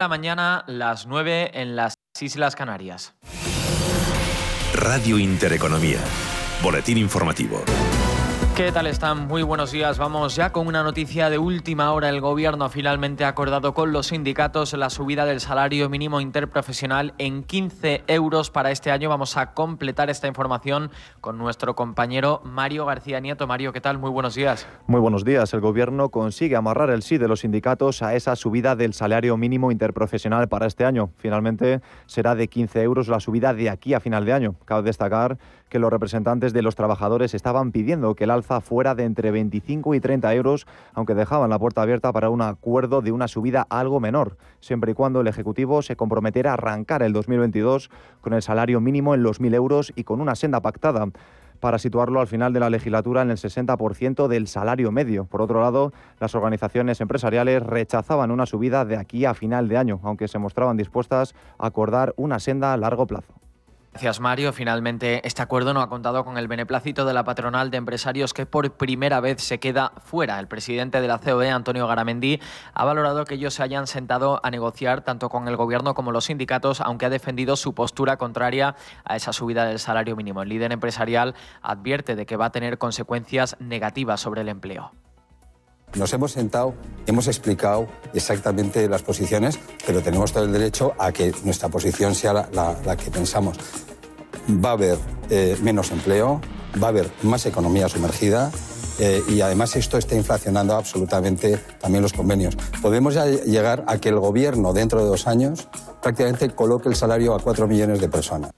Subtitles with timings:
[0.00, 3.14] la mañana, las 9 en las Islas Canarias.
[4.72, 5.98] Radio Intereconomía.
[6.62, 7.64] Boletín informativo.
[8.58, 9.28] ¿Qué tal están?
[9.28, 9.98] Muy buenos días.
[9.98, 12.08] Vamos ya con una noticia de última hora.
[12.08, 17.44] El Gobierno finalmente ha acordado con los sindicatos la subida del salario mínimo interprofesional en
[17.44, 19.10] 15 euros para este año.
[19.10, 20.90] Vamos a completar esta información
[21.20, 23.46] con nuestro compañero Mario García Nieto.
[23.46, 23.96] Mario, ¿qué tal?
[23.98, 24.66] Muy buenos días.
[24.88, 25.54] Muy buenos días.
[25.54, 29.70] El Gobierno consigue amarrar el sí de los sindicatos a esa subida del salario mínimo
[29.70, 31.10] interprofesional para este año.
[31.18, 34.56] Finalmente será de 15 euros la subida de aquí a final de año.
[34.64, 35.38] Cabe destacar
[35.68, 39.94] que los representantes de los trabajadores estaban pidiendo que el alza fuera de entre 25
[39.94, 44.00] y 30 euros, aunque dejaban la puerta abierta para un acuerdo de una subida algo
[44.00, 48.80] menor, siempre y cuando el Ejecutivo se comprometiera a arrancar el 2022 con el salario
[48.80, 51.08] mínimo en los 1.000 euros y con una senda pactada
[51.60, 55.24] para situarlo al final de la legislatura en el 60% del salario medio.
[55.24, 60.00] Por otro lado, las organizaciones empresariales rechazaban una subida de aquí a final de año,
[60.02, 63.37] aunque se mostraban dispuestas a acordar una senda a largo plazo.
[63.92, 64.52] Gracias, Mario.
[64.52, 68.46] Finalmente, este acuerdo no ha contado con el beneplácito de la patronal de empresarios que
[68.46, 70.38] por primera vez se queda fuera.
[70.38, 72.40] El presidente de la COE, Antonio Garamendi,
[72.74, 76.26] ha valorado que ellos se hayan sentado a negociar tanto con el gobierno como los
[76.26, 80.42] sindicatos, aunque ha defendido su postura contraria a esa subida del salario mínimo.
[80.42, 84.92] El líder empresarial advierte de que va a tener consecuencias negativas sobre el empleo.
[85.94, 86.74] Nos hemos sentado,
[87.06, 92.48] hemos explicado exactamente las posiciones, pero tenemos todo el derecho a que nuestra posición sea
[92.52, 93.56] la, que pensamos.
[94.48, 94.98] Va a haber
[95.30, 96.40] eh, menos empleo,
[96.82, 98.50] va a haber más economía sumergida,
[98.98, 102.56] eh, y además esto está inflacionando absolutamente también los convenios.
[102.82, 105.68] Podemos llegar a que el gobierno dentro de dos años
[106.02, 108.50] prácticamente coloque el salario a cuatro millones de personas.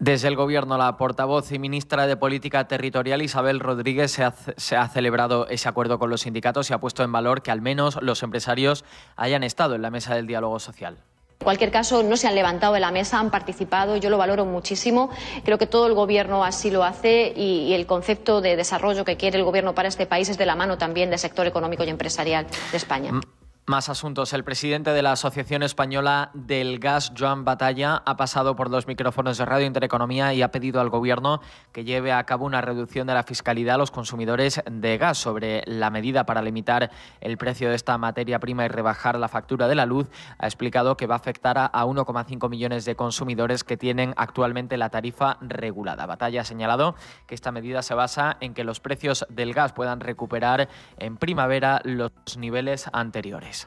[0.00, 4.12] Desde el Gobierno, la portavoz y ministra de Política Territorial Isabel Rodríguez
[4.56, 7.60] se ha, celebrado ese acuerdo con los sindicatos y ha puesto en valor que al
[7.60, 8.84] menos los empresarios
[9.16, 10.98] hayan estado en la mesa del diálogo social.
[11.40, 14.44] En cualquier caso, no se han levantado de la mesa, han participado, yo lo valoro
[14.44, 15.10] muchísimo.
[15.44, 19.16] Creo que todo el Gobierno así lo hace y, y, el concepto de desarrollo que
[19.16, 21.88] quiere el Gobierno para este país es de la mano también del sector económico y
[21.88, 23.20] empresarial de España.
[23.68, 24.32] Más asuntos.
[24.32, 29.36] El presidente de la Asociación Española del Gas, Joan Batalla, ha pasado por los micrófonos
[29.36, 33.12] de Radio Intereconomía y ha pedido al Gobierno que lleve a cabo una reducción de
[33.12, 35.18] la fiscalidad a los consumidores de gas.
[35.18, 36.90] Sobre la medida para limitar
[37.20, 40.08] el precio de esta materia prima y rebajar la factura de la luz,
[40.38, 44.88] ha explicado que va a afectar a 1,5 millones de consumidores que tienen actualmente la
[44.88, 46.06] tarifa regulada.
[46.06, 46.94] Batalla ha señalado
[47.26, 51.82] que esta medida se basa en que los precios del gas puedan recuperar en primavera
[51.84, 53.57] los niveles anteriores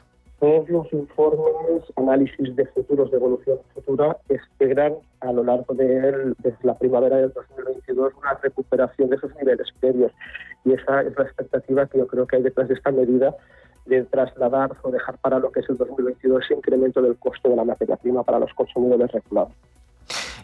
[0.42, 6.58] todos los informes, análisis de futuros de evolución futura esperan a lo largo de desde
[6.64, 10.10] la primavera del 2022 una recuperación de esos niveles previos.
[10.64, 13.36] Y esa es la expectativa que yo creo que hay detrás de esta medida
[13.86, 17.54] de trasladar o dejar para lo que es el 2022 ese incremento del costo de
[17.54, 19.52] la materia prima para los consumidores regulados.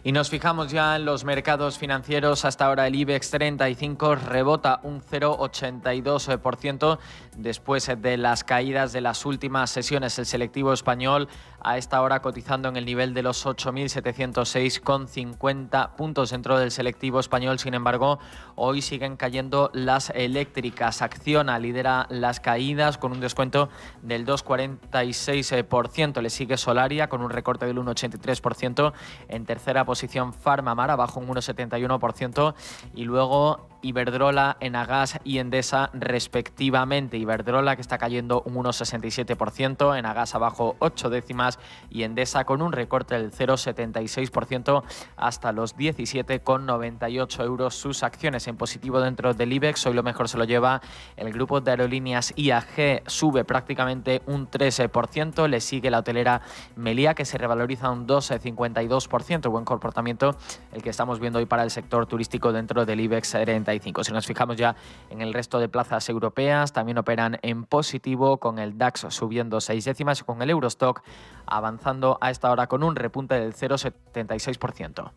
[0.03, 2.45] Y nos fijamos ya en los mercados financieros.
[2.45, 6.99] Hasta ahora el IBEX 35 rebota un 0,82%
[7.35, 10.17] después de las caídas de las últimas sesiones.
[10.17, 11.27] El selectivo español
[11.61, 17.59] a esta hora cotizando en el nivel de los 8.706,50 puntos dentro del selectivo español.
[17.59, 18.19] Sin embargo,
[18.55, 21.01] hoy siguen cayendo las eléctricas.
[21.01, 23.67] Acciona lidera las caídas con un descuento
[24.01, 26.21] del 2,46%.
[26.21, 28.93] Le sigue Solaria con un recorte del 1,83%.
[29.27, 32.53] En tercera posición Farmamar, abajo un 1,71%
[32.93, 37.17] y luego Iberdrola, Enagas y Endesa respectivamente.
[37.17, 43.15] Iberdrola que está cayendo un 1,67%, Enagas abajo 8 décimas y Endesa con un recorte
[43.15, 44.83] del 0,76%
[45.15, 49.85] hasta los 17,98 euros sus acciones en positivo dentro del IBEX.
[49.87, 50.81] Hoy lo mejor se lo lleva
[51.15, 56.41] el grupo de aerolíneas IAG, sube prácticamente un 13%, le sigue la hotelera
[56.75, 60.35] Melía que se revaloriza un 2,52%, buen comportamiento
[60.71, 63.68] el que estamos viendo hoy para el sector turístico dentro del IBEX 30
[64.03, 64.75] si nos fijamos ya
[65.09, 69.85] en el resto de plazas europeas, también operan en positivo con el DAX subiendo seis
[69.85, 71.01] décimas y con el Eurostock
[71.45, 75.11] avanzando a esta hora con un repunte del 0,76%.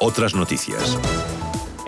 [0.00, 0.98] Otras noticias.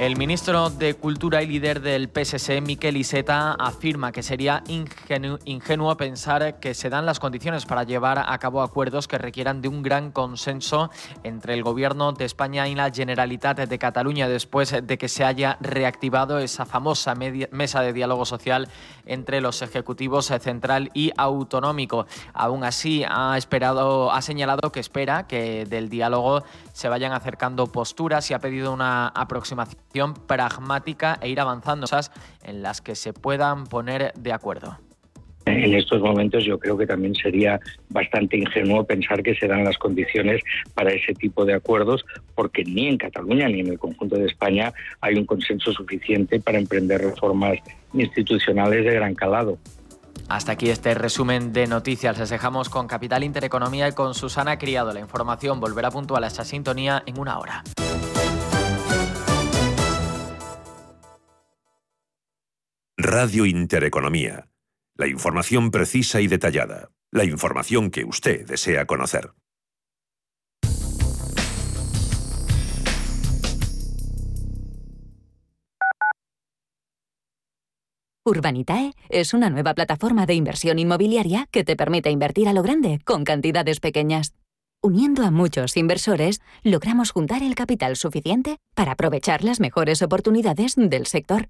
[0.01, 6.59] El ministro de Cultura y líder del PSC, Miquel Iseta, afirma que sería ingenuo pensar
[6.59, 10.11] que se dan las condiciones para llevar a cabo acuerdos que requieran de un gran
[10.11, 10.89] consenso
[11.23, 15.59] entre el Gobierno de España y la Generalitat de Cataluña después de que se haya
[15.61, 18.71] reactivado esa famosa mesa de diálogo social
[19.05, 22.07] entre los ejecutivos central y autonómico.
[22.33, 26.43] Aún así, ha, esperado, ha señalado que espera que del diálogo
[26.73, 29.90] se vayan acercando posturas y ha pedido una aproximación
[30.27, 32.11] pragmática e ir avanzando, cosas
[32.45, 34.79] en las que se puedan poner de acuerdo.
[35.47, 37.59] En estos momentos yo creo que también sería
[37.89, 40.43] bastante ingenuo pensar que se dan las condiciones
[40.75, 42.05] para ese tipo de acuerdos,
[42.35, 46.59] porque ni en Cataluña ni en el conjunto de España hay un consenso suficiente para
[46.59, 47.59] emprender reformas
[47.95, 49.59] institucionales de gran calado.
[50.29, 52.17] Hasta aquí este resumen de noticias.
[52.19, 54.93] Les dejamos con Capital Intereconomía y con Susana Criado.
[54.93, 57.65] La información volverá puntual a esta sintonía en una hora.
[63.03, 64.51] Radio Intereconomía.
[64.95, 66.91] La información precisa y detallada.
[67.11, 69.33] La información que usted desea conocer.
[78.27, 83.01] Urbanitae es una nueva plataforma de inversión inmobiliaria que te permite invertir a lo grande
[83.07, 84.35] con cantidades pequeñas.
[84.83, 91.07] Uniendo a muchos inversores, logramos juntar el capital suficiente para aprovechar las mejores oportunidades del
[91.07, 91.49] sector.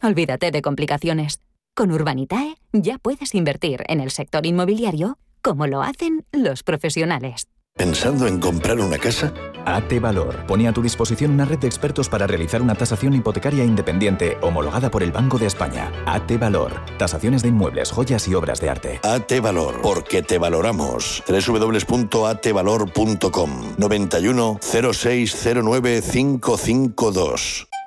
[0.00, 1.40] Olvídate de complicaciones.
[1.74, 7.48] Con Urbanitae ya puedes invertir en el sector inmobiliario como lo hacen los profesionales.
[7.76, 9.34] ¿Pensando en comprar una casa?
[9.64, 13.64] AT Valor pone a tu disposición una red de expertos para realizar una tasación hipotecaria
[13.64, 15.92] independiente homologada por el Banco de España.
[16.06, 16.72] AT Valor.
[16.96, 19.00] Tasaciones de inmuebles, joyas y obras de arte.
[19.02, 19.80] AT Valor.
[19.82, 21.24] Porque te valoramos.
[21.28, 27.68] www.atvalor.com 91 0609 552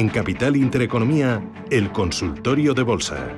[0.00, 3.36] En Capital Intereconomía, el consultorio de bolsa.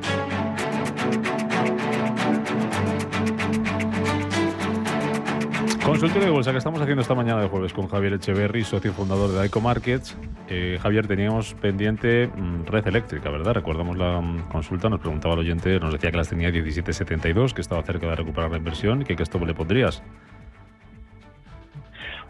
[5.85, 9.33] Consultorio de bolsa que estamos haciendo esta mañana de jueves con Javier Echeverry, socio fundador
[9.33, 10.17] de ICO Markets.
[10.49, 13.55] Eh, Javier, teníamos pendiente mm, red eléctrica, ¿verdad?
[13.55, 17.61] Recordamos la mm, consulta, nos preguntaba el oyente, nos decía que las tenía 17.72, que
[17.61, 20.01] estaba cerca de recuperar la inversión y que, que esto le pondrías.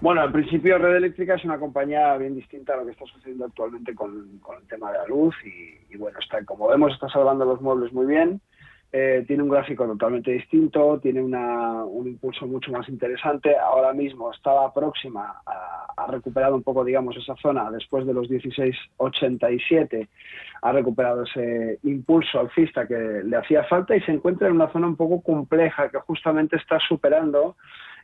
[0.03, 3.45] Bueno, en principio Red Eléctrica es una compañía bien distinta a lo que está sucediendo
[3.45, 7.61] actualmente con, el tema de la luz y, bueno, está, como vemos está salvando los
[7.61, 8.41] muebles muy bien,
[8.91, 14.75] eh, tiene un gráfico totalmente distinto, tiene un impulso mucho más interesante, ahora mismo estaba
[14.75, 17.71] próxima a, ha recuperado un poco, digamos, esa zona.
[17.71, 20.09] Después de los 16.87,
[20.63, 24.89] ha recuperado ese impulso alcista que le hacía falta y se encuentra en una zona
[24.89, 27.56] un poco compleja que justamente está superando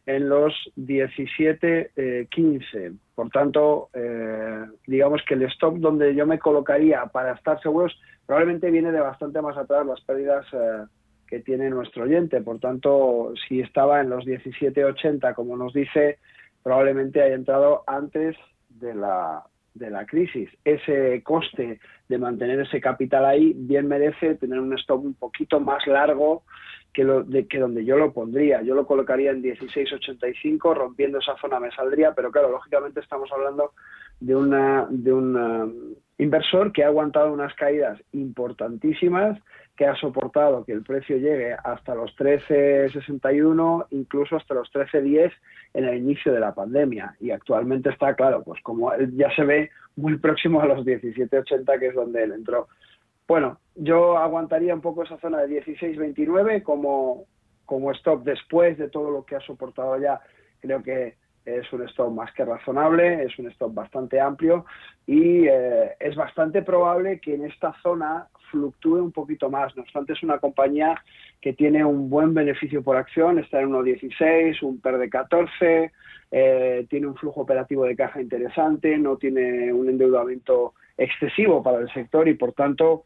[0.08, 1.88] en los 17-15.
[1.96, 7.94] Eh, Por tanto, eh, digamos que el stop donde yo me colocaría para estar seguros
[8.24, 10.84] probablemente viene de bastante más atrás las pérdidas eh,
[11.26, 12.40] que tiene nuestro oyente.
[12.40, 16.18] Por tanto, si estaba en los 17-80, como nos dice,
[16.62, 18.34] probablemente haya entrado antes
[18.70, 20.48] de la, de la crisis.
[20.64, 25.86] Ese coste de mantener ese capital ahí bien merece tener un stop un poquito más
[25.86, 26.44] largo
[26.92, 28.62] que, lo, de, que donde yo lo pondría.
[28.62, 33.72] Yo lo colocaría en 16.85, rompiendo esa zona me saldría, pero claro, lógicamente estamos hablando
[34.20, 39.38] de, una, de un um, inversor que ha aguantado unas caídas importantísimas,
[39.76, 45.32] que ha soportado que el precio llegue hasta los 13.61, incluso hasta los 13.10
[45.74, 47.14] en el inicio de la pandemia.
[47.20, 51.86] Y actualmente está, claro, pues como ya se ve muy próximo a los 17.80, que
[51.86, 52.66] es donde él entró.
[53.28, 57.26] Bueno, yo aguantaría un poco esa zona de 16-29 como,
[57.66, 60.18] como stop después de todo lo que ha soportado ya.
[60.60, 64.66] Creo que es un stop más que razonable, es un stop bastante amplio
[65.06, 69.74] y eh, es bastante probable que en esta zona fluctúe un poquito más.
[69.76, 71.02] No obstante, es una compañía
[71.40, 75.92] que tiene un buen beneficio por acción, está en 1,16, un PER de 14,
[76.30, 81.92] eh, tiene un flujo operativo de caja interesante, no tiene un endeudamiento excesivo para el
[81.92, 83.04] sector y, por tanto,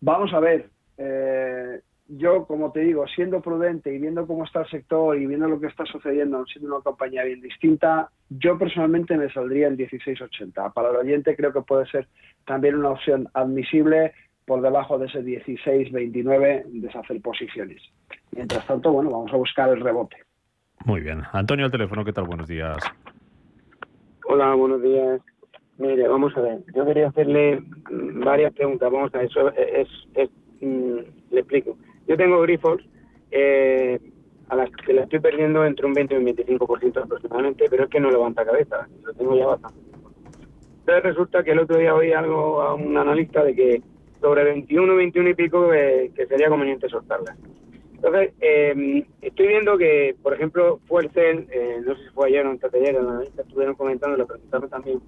[0.00, 0.68] vamos a ver.
[0.98, 5.48] Eh, yo, como te digo, siendo prudente y viendo cómo está el sector y viendo
[5.48, 10.72] lo que está sucediendo, siendo una compañía bien distinta, yo personalmente me saldría en 16.80.
[10.72, 12.06] Para el oyente creo que puede ser
[12.44, 14.12] también una opción admisible
[14.44, 17.82] por debajo de ese 16.29 deshacer posiciones.
[18.30, 20.16] Mientras tanto, bueno, vamos a buscar el rebote.
[20.84, 21.22] Muy bien.
[21.32, 22.24] Antonio, al teléfono, ¿qué tal?
[22.24, 22.76] Buenos días.
[24.28, 25.20] Hola, buenos días.
[25.78, 26.58] Mire, vamos a ver.
[26.74, 28.90] Yo quería hacerle varias preguntas.
[28.90, 29.52] Vamos a ver, eso
[30.14, 30.98] es, mm,
[31.30, 31.76] le explico.
[32.06, 32.80] Yo tengo grifos
[33.30, 33.98] eh,
[34.48, 37.90] a las que la estoy perdiendo entre un 20 y un 25% aproximadamente, pero es
[37.90, 39.80] que no levanta cabeza, lo tengo ya bastante.
[40.80, 43.82] Entonces resulta que el otro día oí algo a un analista de que
[44.20, 47.36] sobre 21, 21 y pico eh, que sería conveniente soltarlas.
[47.94, 52.50] Entonces, em, estoy viendo que, por ejemplo, Fuercel, eh, no sé si fue ayer o
[52.50, 55.00] antes de ayer, los analistas estuvieron comentando, lo presentaron también,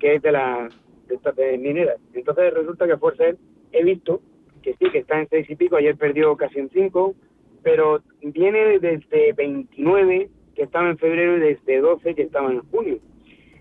[0.00, 0.72] que es de las
[1.06, 1.98] de estas mineras.
[2.14, 3.38] Entonces resulta que Fuercel,
[3.70, 4.20] he visto
[4.62, 7.14] que sí, que está en seis y pico, ayer perdió casi en cinco,
[7.62, 12.98] pero viene desde 29, que estaba en febrero, y desde 12, que estaba en junio.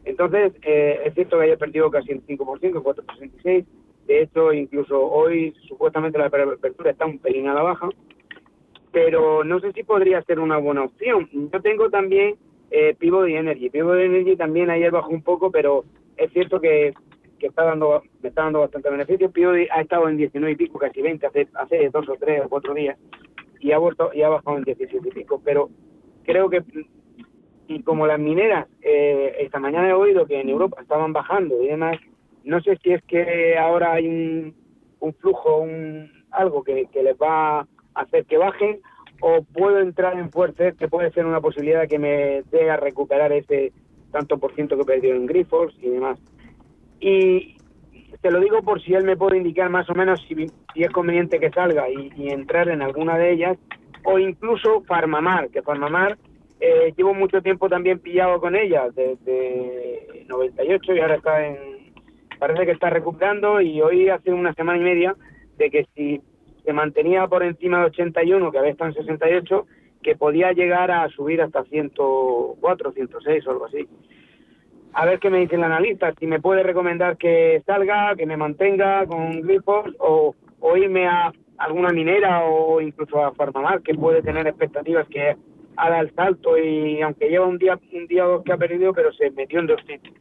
[0.06, 3.66] Entonces, eh, es cierto que ayer perdió casi en 5%, en 4,66.
[4.08, 7.90] De hecho, incluso hoy, supuestamente, la apertura está un pelín a la baja.
[8.92, 11.30] Pero no sé si podría ser una buena opción.
[11.32, 12.36] Yo tengo también
[12.72, 13.70] eh, Pivot Energy.
[13.70, 15.86] Pivot Energy también ayer bajó un poco, pero
[16.18, 16.94] es cierto que
[17.42, 19.32] que está dando, me está dando bastante beneficio.
[19.32, 22.50] Pío ha estado en 19 y pico, casi 20, hace, hace dos o tres o
[22.50, 22.98] cuatro días,
[23.60, 25.42] y ha vuelto y ha bajado en 17 y pico.
[25.44, 25.70] Pero
[26.24, 26.64] creo que,
[27.68, 31.68] y como las mineras, eh, esta mañana he oído que en Europa estaban bajando y
[31.68, 31.98] demás,
[32.44, 37.62] no sé si es que ahora hay un, flujo, un algo que, que les va
[37.62, 38.82] a hacer que bajen,
[39.20, 43.32] o puedo entrar en fuerza, que puede ser una posibilidad que me dé a recuperar
[43.32, 43.74] ese
[44.12, 46.20] tanto por ciento que perdió en Grifos y demás.
[47.02, 47.58] Y
[48.22, 51.40] te lo digo por si él me puede indicar más o menos si, es conveniente
[51.40, 53.58] que salga y, entrar en alguna de ellas,
[54.04, 56.18] o incluso Farmamar, que Farmamar
[56.60, 61.58] eh, llevo mucho tiempo también pillado con ella, desde 98 y ahora está en,
[62.38, 65.16] parece que está recuperando y hoy hace una semana y media
[65.58, 66.22] de que si
[66.64, 69.66] se mantenía por encima de 81, que había estado en 68,
[70.04, 73.88] que podía llegar a subir hasta 104, 106 o algo así
[74.94, 78.38] a ver qué me dice el analista, si me puede recomendar que salga, que me
[78.38, 80.36] mantenga con grifos o,
[80.76, 85.36] irme a alguna minera o incluso a Farmamar, que puede tener expectativas que
[85.76, 88.94] haga el salto y aunque lleva un día un día o dos que ha perdido,
[88.94, 89.70] pero se metió en,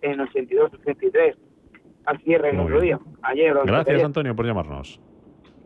[0.03, 1.37] en 82, 83
[2.07, 3.55] al cierre el otro día, ayer.
[3.65, 5.01] Gracias, Antonio, por llamarnos.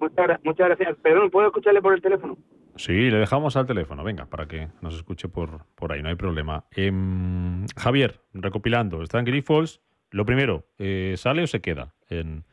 [0.01, 0.97] Muchas, muchas gracias.
[1.03, 2.37] Perdón, ¿puedo escucharle por el teléfono?
[2.77, 6.17] Sí, le dejamos al teléfono, venga, para que nos escuche por, por ahí, no hay
[6.17, 6.65] problema.
[6.73, 9.81] Em, Javier, recopilando, está en Grifols.
[10.11, 12.45] Lo primero, eh, ¿sale o se queda en,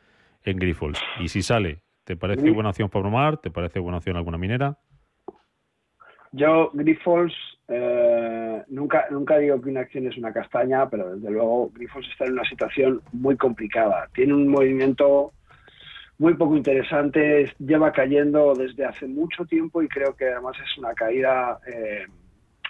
[0.44, 1.00] en Grifols?
[1.20, 3.38] Y si sale, ¿te parece buena opción para Bromar?
[3.38, 4.78] ¿Te parece buena opción alguna minera?
[6.32, 7.34] Yo, Grifols,
[7.68, 12.24] eh, nunca, nunca digo que una acción es una castaña, pero desde luego Grifols está
[12.26, 14.08] en una situación muy complicada.
[14.14, 15.32] Tiene un movimiento
[16.22, 20.94] muy poco interesante, lleva cayendo desde hace mucho tiempo y creo que además es una
[20.94, 22.06] caída eh,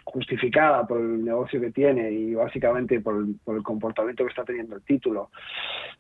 [0.05, 4.83] justificada por el negocio que tiene y básicamente por el, comportamiento que está teniendo el
[4.83, 5.29] título.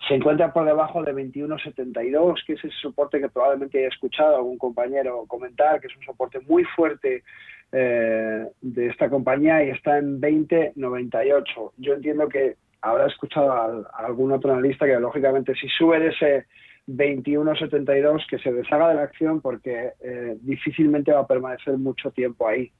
[0.08, 4.56] Se encuentra por debajo de 21.72, que es ese soporte que probablemente haya escuchado algún
[4.56, 7.22] compañero comentar, que es un soporte muy fuerte
[7.70, 11.72] eh, de esta compañía y está en 20.98.
[11.76, 16.46] Yo entiendo que habrá escuchado a, algún otro analista que lógicamente si sube de ese
[16.88, 22.48] 21-72 que se deshaga de la acción porque eh, difícilmente va a permanecer mucho tiempo
[22.48, 22.70] ahí.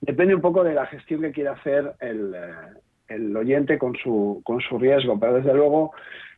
[0.00, 4.40] Depende un poco de la gestión que quiera hacer el, eh, el oyente con su,
[4.44, 5.92] con su riesgo, pero desde luego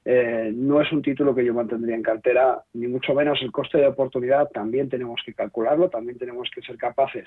[0.04, 3.78] eh, no es un título que yo mantendría en cartera, ni mucho menos el coste
[3.78, 7.24] de oportunidad también tenemos que calcularlo, también tenemos que ser capaces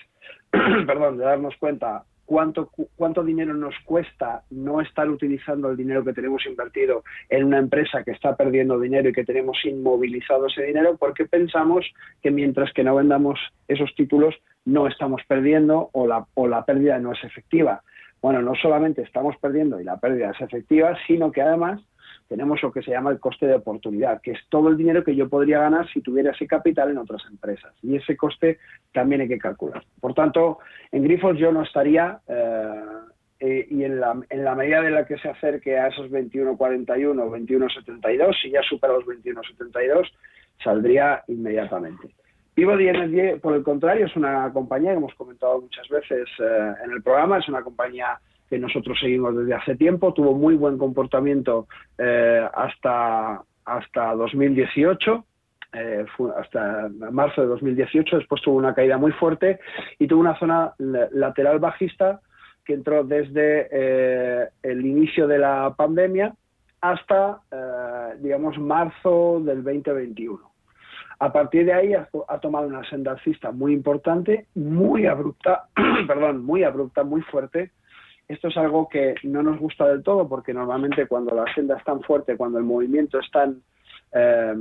[0.51, 6.13] perdón, de darnos cuenta cuánto, cuánto dinero nos cuesta no estar utilizando el dinero que
[6.13, 10.98] tenemos invertido en una empresa que está perdiendo dinero y que tenemos inmovilizado ese dinero
[10.98, 11.86] porque pensamos
[12.22, 16.98] que mientras que no vendamos esos títulos no estamos perdiendo o la, o la pérdida
[17.00, 17.82] no es efectiva.
[18.22, 21.82] Bueno, no solamente estamos perdiendo y la pérdida es efectiva, sino que además
[22.27, 25.15] tenemos lo que se llama el coste de oportunidad, que es todo el dinero que
[25.15, 27.74] yo podría ganar si tuviera ese capital en otras empresas.
[27.82, 28.60] Y ese coste
[28.94, 29.84] también hay que calcular.
[30.00, 30.60] Por tanto,
[30.91, 32.84] en Grifos yo no estaría, eh,
[33.39, 36.58] eh, y en la, en la medida de la que se acerque a esos 21.41,
[36.58, 40.10] 21.72, si ya supera los 21.72,
[40.63, 42.10] saldría inmediatamente.
[42.55, 46.91] Peabody Energy, por el contrario, es una compañía que hemos comentado muchas veces eh, en
[46.91, 48.17] el programa, es una compañía
[48.50, 55.25] que nosotros seguimos desde hace tiempo, tuvo muy buen comportamiento eh, hasta, hasta 2018,
[55.74, 56.06] eh,
[56.38, 59.60] hasta marzo de 2018, después tuvo una caída muy fuerte
[60.00, 62.22] y tuvo una zona lateral bajista
[62.64, 66.34] que entró desde el inicio de la pandemia
[66.82, 67.42] hasta,
[68.20, 70.56] digamos, marzo del 2021
[71.20, 75.68] a partir de ahí ha, tomado una senda alcista muy importante, muy abrupta,
[76.08, 77.72] perdón, muy abrupta, muy fuerte.
[78.27, 81.84] Esto es algo que no nos gusta del todo porque normalmente cuando la senda es
[81.84, 83.62] tan fuerte, cuando el movimiento es tan
[84.13, 84.53] eh,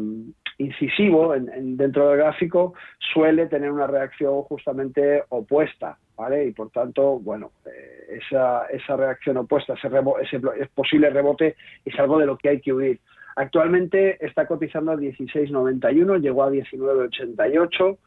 [0.58, 2.74] incisivo en, dentro del gráfico,
[3.12, 6.46] suele tener una reacción justamente opuesta, ¿vale?
[6.46, 9.88] Y por tanto, bueno, eh, esa, esa reacción opuesta, ese,
[10.20, 13.00] ese posible rebote es algo de lo que hay que huir.
[13.36, 17.98] Actualmente está cotizando a 16.91, llegó a 19.88.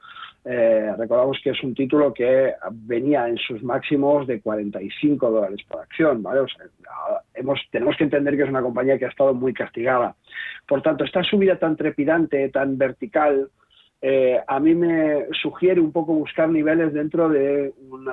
[0.49, 5.81] Eh, recordamos que es un título que venía en sus máximos de 45 dólares por
[5.81, 6.23] acción.
[6.23, 6.39] ¿vale?
[7.69, 10.15] tenemos que entender que es una compañía que ha estado muy castigada.
[10.65, 13.49] Por tanto, esta subida tan trepidante, tan vertical,
[14.01, 18.07] eh, a mí me sugiere un poco buscar niveles dentro de un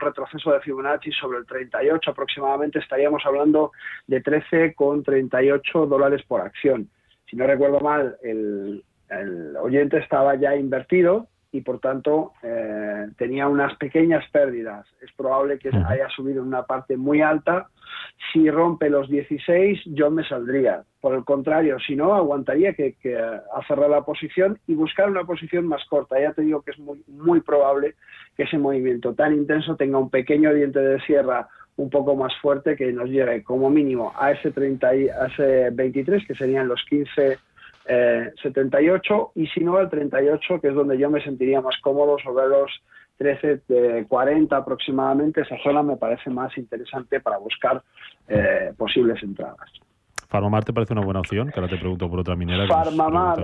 [0.00, 3.70] retroceso de Fibonacci sobre el 38 aproximadamente, estaríamos hablando
[4.08, 6.88] de 13,38 dólares por acción.
[7.30, 13.48] Si no recuerdo mal, el, el oyente estaba ya invertido y por tanto eh, tenía
[13.48, 14.86] unas pequeñas pérdidas.
[15.00, 17.68] Es probable que haya subido en una parte muy alta.
[18.32, 20.82] Si rompe los 16, yo me saldría.
[21.00, 23.18] Por el contrario, si no, aguantaría que, que
[23.66, 26.20] cerrar la posición y buscar una posición más corta.
[26.20, 27.94] Ya te digo que es muy, muy probable
[28.36, 32.76] que ese movimiento tan intenso tenga un pequeño diente de sierra un poco más fuerte
[32.76, 36.82] que nos lleve como mínimo a ese, 30 y, a ese 23, que serían los
[36.88, 37.38] 15
[37.86, 42.16] 78 eh, y si no al 38, que es donde yo me sentiría más cómodo
[42.18, 42.70] sobre los
[43.18, 45.42] 13, de 40 aproximadamente.
[45.42, 47.82] Esa zona me parece más interesante para buscar
[48.28, 49.70] eh, posibles entradas.
[50.28, 51.50] ¿Farmamar te parece una buena opción?
[51.50, 52.66] Que ahora te pregunto por otra minera.
[52.66, 53.38] Farmamar.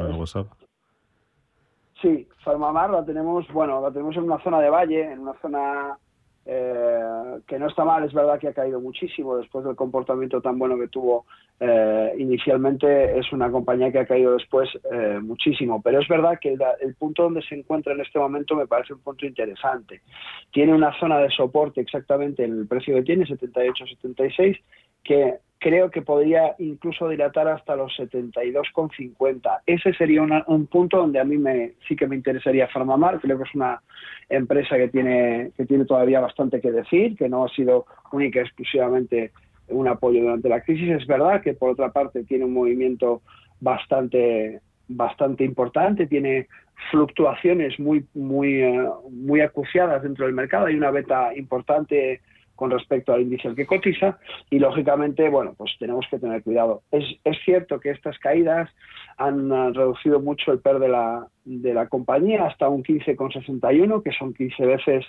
[2.00, 5.96] Sí, Farmamar la tenemos, bueno, la tenemos en una zona de valle, en una zona
[6.44, 10.58] eh, que no está mal, es verdad que ha caído muchísimo después del comportamiento tan
[10.58, 11.24] bueno que tuvo
[11.60, 16.56] eh, inicialmente, es una compañía que ha caído después eh, muchísimo, pero es verdad que
[16.80, 20.02] el, punto donde se encuentra en este momento me parece un punto interesante.
[20.50, 24.60] Tiene una zona de soporte exactamente en el precio que tiene, 78-76,
[25.04, 29.60] que creo que podría incluso dilatar hasta los 72,50.
[29.64, 33.20] Ese sería un punto donde a mí me, sí que me interesaría Farmamar.
[33.20, 33.80] Creo que es una
[34.28, 38.42] empresa que tiene, que tiene todavía bastante que decir, que no ha sido única y
[38.42, 39.30] exclusivamente
[39.68, 40.90] un apoyo durante la crisis.
[40.90, 43.22] Es verdad que por otra parte tiene un movimiento
[43.60, 46.48] bastante bastante importante, tiene
[46.90, 52.20] fluctuaciones muy muy eh, muy acuciadas dentro del mercado, hay una beta importante
[52.62, 56.82] con respecto al índice al que cotiza y lógicamente, bueno, pues tenemos que tener cuidado.
[56.92, 58.70] Es, es cierto que estas caídas
[59.16, 64.32] han reducido mucho el PER de la, de la compañía hasta un 15,61, que son
[64.32, 65.04] 15 veces,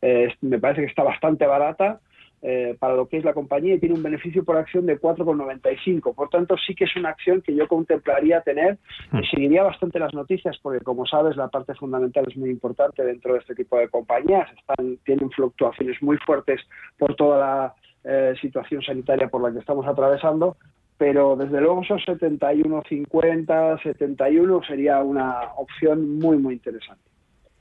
[0.00, 2.00] eh, me parece que está bastante barata,
[2.46, 6.14] eh, para lo que es la compañía y tiene un beneficio por acción de 4,95.
[6.14, 8.76] Por tanto, sí que es una acción que yo contemplaría tener
[9.14, 9.24] y hmm.
[9.30, 13.38] seguiría bastante las noticias porque, como sabes, la parte fundamental es muy importante dentro de
[13.38, 14.46] este tipo de compañías.
[14.58, 16.60] Están, tienen fluctuaciones muy fuertes
[16.98, 20.58] por toda la eh, situación sanitaria por la que estamos atravesando,
[20.98, 27.13] pero desde luego esos 71,50, 71 sería una opción muy, muy interesante.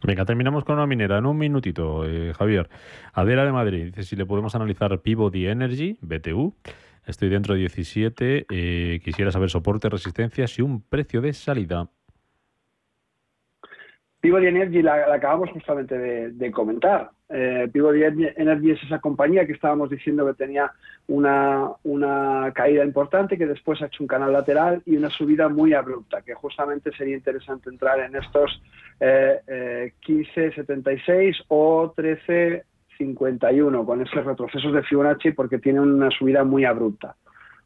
[0.05, 2.67] Venga, terminamos con una minera en un minutito, eh, Javier.
[3.13, 6.53] Adela de Madrid dice si le podemos analizar Peabody Energy, BTU.
[7.05, 8.45] Estoy dentro de 17.
[8.49, 11.89] Eh, quisiera saber soporte, resistencias y un precio de salida.
[14.19, 17.11] Peabody Energy la, acabamos justamente de, comentar.
[17.35, 20.71] Eh, Energy es esa compañía que estábamos diciendo que tenía
[21.07, 25.73] una, una, caída importante, que después ha hecho un canal lateral y una subida muy
[25.73, 28.61] abrupta, que justamente sería interesante entrar en estos
[28.99, 36.65] eh, eh, 15.76 o 13.51 con esos retrocesos de Fibonacci porque tiene una subida muy
[36.65, 37.15] abrupta.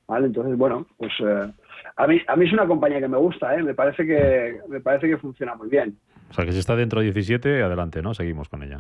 [0.08, 0.28] ¿vale?
[0.28, 1.52] Entonces, bueno, pues eh,
[1.98, 3.64] a, mí, a mí es una compañía que me gusta, ¿eh?
[3.64, 5.98] me, parece que, me parece que funciona muy bien.
[6.30, 8.14] O sea, que si está dentro de 17, adelante, ¿no?
[8.14, 8.80] Seguimos con ella.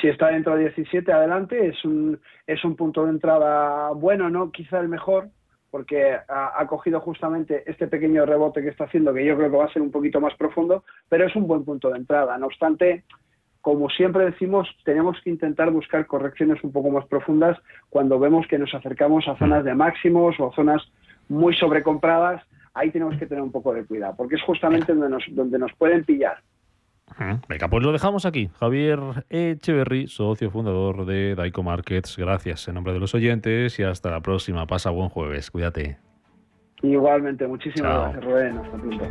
[0.00, 1.68] Si está dentro de 17, adelante.
[1.68, 4.50] Es un, es un punto de entrada bueno, ¿no?
[4.50, 5.28] Quizá el mejor,
[5.70, 9.64] porque ha, cogido justamente este pequeño rebote que está haciendo, que yo creo que va
[9.64, 12.36] a ser un poquito más profundo, pero es un buen punto de entrada.
[12.38, 13.04] No obstante,
[13.60, 18.58] como siempre decimos, tenemos que intentar buscar correcciones un poco más profundas cuando vemos que
[18.58, 20.82] nos acercamos a zonas de máximos o zonas
[21.28, 22.42] muy sobrecompradas.
[22.74, 25.72] Ahí tenemos que tener un poco de cuidado, porque es justamente donde nos, donde nos
[25.74, 26.38] pueden pillar.
[27.48, 28.50] Venga, pues lo dejamos aquí.
[28.58, 28.98] Javier
[29.30, 32.16] Echeverry, socio fundador de Daico Markets.
[32.16, 34.66] Gracias en nombre de los oyentes y hasta la próxima.
[34.66, 35.50] Pasa buen jueves.
[35.50, 35.98] Cuídate.
[36.82, 38.58] Igualmente, muchísimas gracias, Rubén.
[38.58, 39.06] Hasta pronto.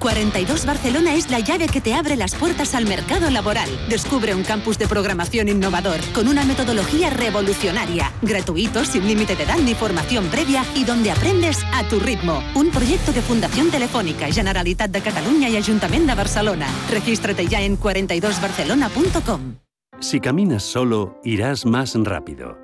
[0.00, 3.68] 42 Barcelona es la llave que te abre las puertas al mercado laboral.
[3.88, 9.58] Descubre un campus de programación innovador con una metodología revolucionaria, gratuito, sin límite de edad
[9.58, 12.42] ni formación previa y donde aprendes a tu ritmo.
[12.54, 16.66] Un proyecto de Fundación Telefónica, Generalitat de Cataluña y Ayuntamiento de Barcelona.
[16.90, 19.56] Regístrate ya en 42barcelona.com.
[20.00, 22.59] Si caminas solo, irás más rápido.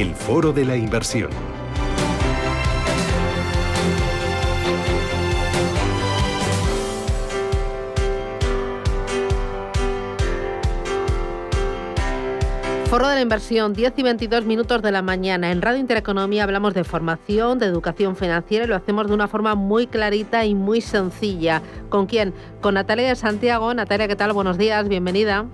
[0.00, 1.28] El Foro de la Inversión.
[12.86, 15.52] Foro de la inversión, 10 y 22 minutos de la mañana.
[15.52, 19.54] En Radio Intereconomía hablamos de formación, de educación financiera y lo hacemos de una forma
[19.54, 21.60] muy clarita y muy sencilla.
[21.90, 22.32] ¿Con quién?
[22.62, 23.74] Con Natalia de Santiago.
[23.74, 24.32] Natalia, ¿qué tal?
[24.32, 25.44] Buenos días, bienvenida.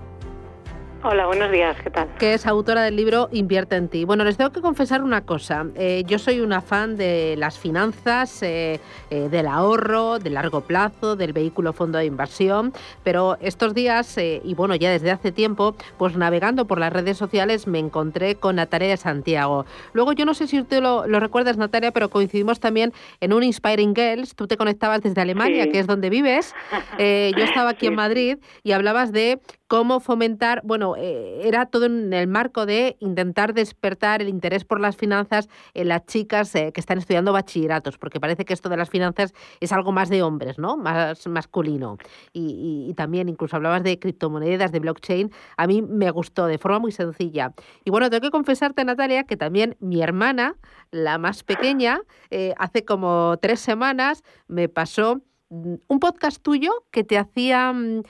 [1.09, 2.09] Hola, buenos días, ¿qué tal?
[2.19, 4.03] Que es autora del libro Invierte en ti.
[4.03, 5.65] Bueno, les tengo que confesar una cosa.
[5.75, 11.15] Eh, yo soy una fan de las finanzas, eh, eh, del ahorro, del largo plazo,
[11.15, 12.73] del vehículo fondo de inversión,
[13.05, 17.67] pero estos días, y bueno, ya desde hace tiempo, pues navegando por las redes sociales
[17.67, 19.65] me encontré con Natalia de Santiago.
[19.93, 22.91] Luego, yo no sé si tú lo, recuerdas, Natalia, pero coincidimos también
[23.21, 24.35] en un Inspiring Girls.
[24.35, 26.53] Tú te conectabas desde Alemania, que es donde vives.
[26.99, 32.13] yo estaba aquí en Madrid y hablabas de cómo fomentar, bueno, eh, era todo en
[32.13, 36.79] el marco de intentar despertar el interés por las finanzas en las chicas eh, que
[36.79, 40.57] están estudiando bachilleratos, porque parece que esto de las finanzas es algo más de hombres,
[40.57, 40.77] ¿no?
[40.77, 41.97] Más masculino.
[42.33, 45.31] Y, también incluso hablabas de criptomonedas, de blockchain.
[45.57, 47.53] A mí me gustó de forma muy sencilla.
[47.83, 50.55] Y bueno, tengo que confesarte, Natalia, que también mi hermana,
[50.89, 51.99] la más pequeña,
[52.31, 58.03] eh, hace como tres semanas me pasó mm, un podcast tuyo que te hacía mm,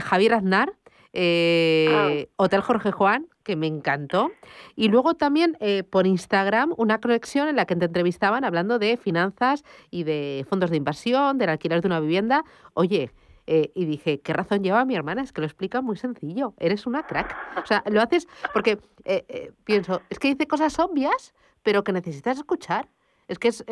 [0.00, 0.72] Javier Aznar
[1.12, 2.32] eh, ah.
[2.36, 4.30] Hotel Jorge Juan, que me encantó.
[4.76, 8.96] Y luego también eh, por Instagram una conexión en la que te entrevistaban hablando de
[8.96, 12.44] finanzas y de fondos de inversión, del alquiler de una vivienda.
[12.74, 13.10] Oye,
[13.46, 15.22] eh, y dije, ¿qué razón lleva mi hermana?
[15.22, 16.54] Es que lo explica muy sencillo.
[16.58, 17.36] Eres una crack.
[17.62, 18.78] O sea, lo haces porque
[19.64, 22.88] pienso, es que dice cosas obvias, pero que necesitas escuchar.
[23.28, 23.64] Es que es...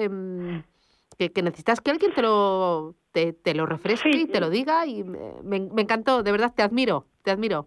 [1.18, 5.04] Em, que, necesitas que alguien te lo, te, lo refresque y te lo diga y
[5.04, 7.66] me, encantó, de verdad te admiro, te admiro.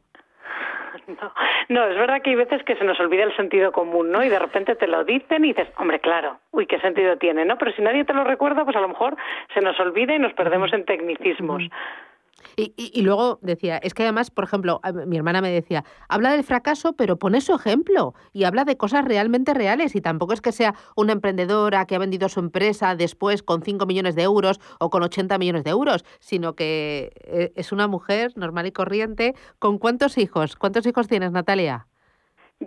[1.70, 4.22] No, es verdad que hay veces que se nos olvida el sentido común, ¿no?
[4.22, 7.58] Y de repente te lo dicen y dices, hombre, claro, uy, qué sentido tiene, ¿no?
[7.58, 9.16] Pero si nadie te lo recuerda, pues a lo mejor
[9.54, 11.64] se nos olvida y nos perdemos en tecnicismos.
[12.56, 16.44] Y, y, luego decía, es que además, por ejemplo, mi hermana me decía, habla del
[16.44, 20.52] fracaso, pero pone su ejemplo y habla de cosas realmente reales y tampoco es que
[20.52, 24.90] sea una emprendedora que ha vendido su empresa después con 5 millones de euros o
[24.90, 29.36] con 80 millones de euros, sino que eh, es una mujer normal y corriente.
[29.60, 30.56] ¿Con cuántos hijos?
[30.56, 31.88] ¿Cuántos hijos tienes, Natalia?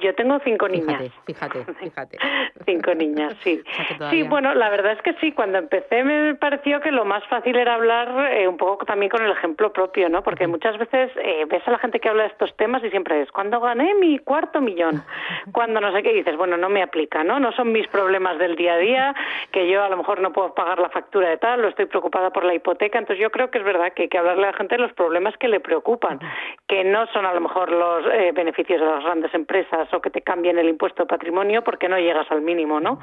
[0.00, 1.10] Yo tengo cinco niñas.
[1.26, 2.18] Fíjate, fíjate,
[2.64, 3.62] cinco niñas, sí.
[4.10, 7.56] Sí, bueno, la verdad es que sí, cuando empecé me pareció que lo más fácil
[7.56, 10.22] era hablar eh, un poco también con el ejemplo propio, ¿no?
[10.22, 13.22] Porque muchas veces eh, ves a la gente que habla de estos temas y siempre
[13.22, 15.02] es, cuando gané mi cuarto millón,
[15.52, 17.40] cuando no sé qué dices, bueno, no me aplica, ¿no?
[17.40, 19.14] No son mis problemas del día a día,
[19.50, 22.30] que yo a lo mejor no puedo pagar la factura de tal, o estoy preocupada
[22.30, 24.56] por la hipoteca, entonces yo creo que es verdad que hay que hablarle a la
[24.56, 26.20] gente de los problemas que le preocupan,
[26.68, 30.10] que no son a lo mejor los eh, beneficios de las grandes empresas o que
[30.10, 32.98] te cambien el impuesto de patrimonio porque no llegas al mínimo, ¿no?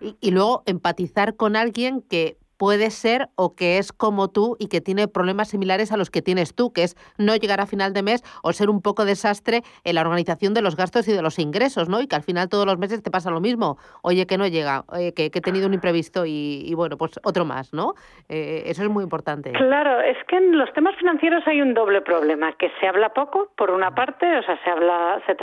[0.00, 4.68] Y, y luego empatizar con alguien que puede ser o que es como tú y
[4.68, 7.92] que tiene problemas similares a los que tienes tú, que es no llegar a final
[7.92, 11.22] de mes o ser un poco desastre en la organización de los gastos y de
[11.22, 12.00] los ingresos, ¿no?
[12.00, 13.78] Y que al final todos los meses te pasa lo mismo.
[14.02, 17.72] Oye, que no llega, oye, que, he tenido un imprevisto y, bueno, pues otro más,
[17.74, 17.94] ¿no?
[18.28, 19.52] Eh, eso es muy importante.
[19.52, 23.50] Claro, es que en los temas financieros hay un doble problema, que se habla poco,
[23.56, 25.36] por una parte, o sea, se habla, se,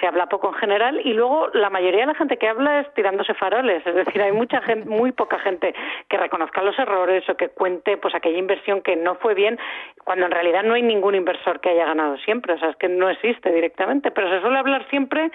[0.00, 2.94] se habla poco en general, y luego la mayoría de la gente que habla es
[2.94, 5.74] tirándose faroles, es decir, hay mucha gente, muy poca gente
[6.08, 9.58] que reconozca los errores o que cuente pues aquella inversión que no fue bien,
[10.04, 12.88] cuando en realidad no hay ningún inversor que haya ganado siempre, o sea, es que
[12.88, 15.30] no existe directamente, pero se suele hablar siempre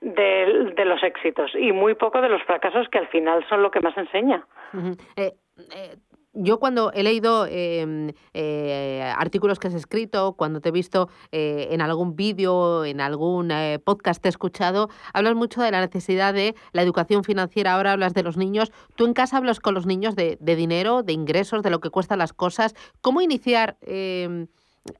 [0.00, 3.70] de, de los éxitos y muy poco de los fracasos que al final son lo
[3.70, 4.44] que más enseña
[6.40, 11.68] yo cuando he leído em, eh, artículos que has escrito, cuando te he visto eh,
[11.72, 16.32] en algún vídeo, en algún eh, podcast te he escuchado, hablas mucho de la necesidad
[16.32, 18.70] de la educación financiera, ahora hablas de los niños.
[18.94, 21.90] ¿Tú en casa hablas con los niños de, de dinero, de ingresos, de lo que
[21.90, 22.74] cuestan las cosas?
[23.00, 24.46] ¿Cómo iniciar em,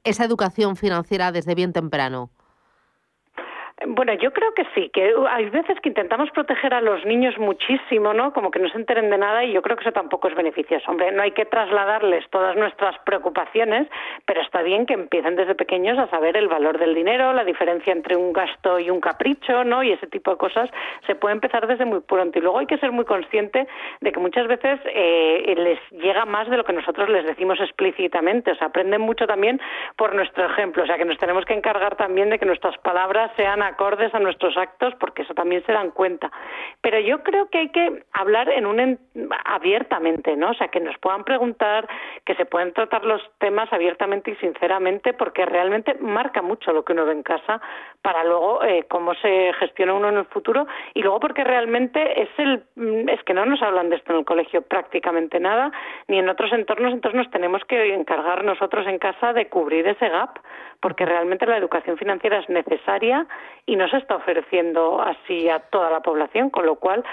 [0.03, 2.31] esa educación financiera desde bien temprano?
[3.87, 8.13] Bueno, yo creo que sí, que hay veces que intentamos proteger a los niños muchísimo,
[8.13, 8.33] ¿no?
[8.33, 10.91] Como que no se enteren de nada y yo creo que eso tampoco es beneficioso.
[10.91, 13.87] Hombre, no hay que trasladarles todas nuestras preocupaciones,
[14.25, 17.93] pero está bien que empiecen desde pequeños a saber el valor del dinero, la diferencia
[17.93, 19.81] entre un gasto y un capricho, ¿no?
[19.81, 20.69] Y ese tipo de cosas
[21.07, 22.37] se puede empezar desde muy pronto.
[22.37, 23.65] Y luego hay que ser muy consciente
[24.01, 28.51] de que muchas veces eh, les llega más de lo que nosotros les decimos explícitamente.
[28.51, 29.61] O sea, aprenden mucho también
[29.95, 30.83] por nuestro ejemplo.
[30.83, 34.19] O sea, que nos tenemos que encargar también de que nuestras palabras sean acordes a
[34.19, 36.31] nuestros actos, porque eso también se dan cuenta.
[36.81, 38.99] Pero yo creo que hay que hablar en un
[39.45, 40.51] abiertamente, ¿no?
[40.51, 41.87] O sea, que nos puedan preguntar,
[42.25, 46.93] que se pueden tratar los temas abiertamente y sinceramente, porque realmente marca mucho lo que
[46.93, 47.61] uno ve en casa
[48.01, 52.29] para luego eh, cómo se gestiona uno en el futuro y luego porque realmente es
[52.37, 55.71] el mm, es que no nos hablan de esto en el colegio prácticamente nada
[56.07, 60.09] ni en otros entornos, entonces nos tenemos que encargar nosotros en casa de cubrir ese
[60.09, 60.39] gap,
[60.81, 63.27] porque realmente la educación financiera es necesaria
[63.69, 67.03] y no se está ofreciendo así a toda la población, con lo cual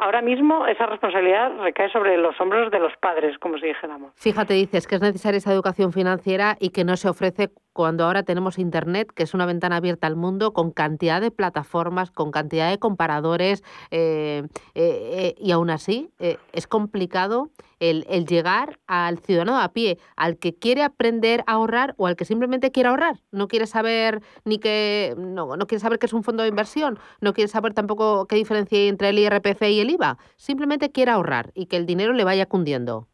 [0.00, 4.12] ahora mismo esa responsabilidad recae sobre los hombros de los padres, como si dijéramos.
[4.14, 8.24] Fíjate, dices que es necesaria esa educación financiera y que no se ofrece cuando ahora
[8.24, 12.68] tenemos Internet, que es una ventana abierta al mundo, con cantidad de plataformas, con cantidad
[12.68, 13.62] de comparadores,
[13.92, 14.42] eh,
[14.74, 20.56] eh, eh, y aún así es complicado el, llegar al ciudadano a pie, al que
[20.56, 23.20] quiere aprender a ahorrar o al que simplemente quiere ahorrar.
[23.30, 27.32] No quiere saber ni que no, quiere saber qué es un fondo de inversión, no
[27.32, 30.18] quiere saber tampoco qué diferencia hay entre el IRPF y el IVA.
[30.34, 33.06] Simplemente quiere ahorrar y que el dinero le vaya cundiendo.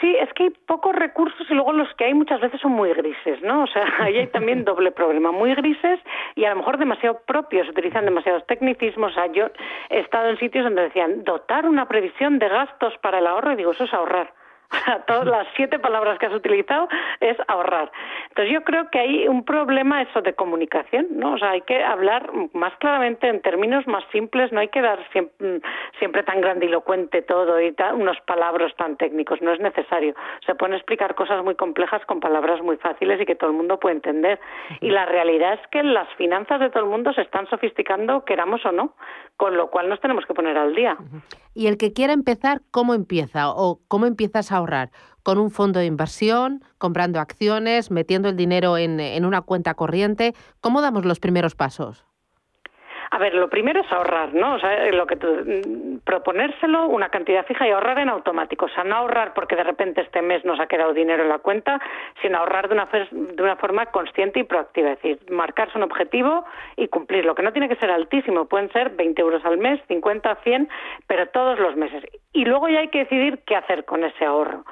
[0.00, 2.92] Sí, es que hay pocos recursos y luego los que hay muchas veces son muy
[2.94, 3.64] grises, ¿no?
[3.64, 6.00] O sea, ahí hay también doble problema, muy grises
[6.34, 9.12] y a lo mejor demasiado propios, utilizan demasiados tecnicismos.
[9.12, 9.48] O sea, yo
[9.90, 13.56] he estado en sitios donde decían dotar una previsión de gastos para el ahorro y
[13.56, 14.32] digo, eso es ahorrar.
[15.06, 16.88] Todas las siete palabras que has utilizado
[17.20, 17.90] es ahorrar.
[18.28, 21.34] Entonces yo creo que hay un problema eso de comunicación, ¿no?
[21.34, 24.98] O sea, hay que hablar más claramente en términos más simples, no hay que dar
[25.12, 25.60] siempre,
[25.98, 30.14] siempre tan grandilocuente todo y unos palabras tan técnicos, no es necesario.
[30.46, 33.78] Se pueden explicar cosas muy complejas con palabras muy fáciles y que todo el mundo
[33.78, 34.38] puede entender.
[34.80, 38.64] Y la realidad es que las finanzas de todo el mundo se están sofisticando, queramos
[38.64, 38.94] o no,
[39.36, 40.96] con lo cual nos tenemos que poner al día.
[41.54, 43.50] Y el que quiera empezar, ¿cómo empieza?
[43.50, 44.90] ¿O cómo empiezas a ahorrar?
[45.22, 50.34] ¿Con un fondo de inversión, comprando acciones, metiendo el dinero en, en una cuenta corriente?
[50.60, 52.04] ¿Cómo damos los primeros pasos?
[53.12, 54.54] A ver, lo primero es ahorrar, ¿no?
[54.54, 58.66] O sea, lo que tú, mm, proponérselo una cantidad fija y ahorrar en automático.
[58.66, 61.38] O sea, no ahorrar porque de repente este mes nos ha quedado dinero en la
[61.38, 61.80] cuenta,
[62.22, 64.92] sino ahorrar de una, de una forma consciente y proactiva.
[64.92, 66.44] Es decir, marcarse un objetivo
[66.76, 68.44] y cumplirlo, que no tiene que ser altísimo.
[68.44, 70.68] Pueden ser 20 euros al mes, 50, 100,
[71.08, 72.04] pero todos los meses.
[72.32, 74.64] Y luego ya hay que decidir qué hacer con ese ahorro.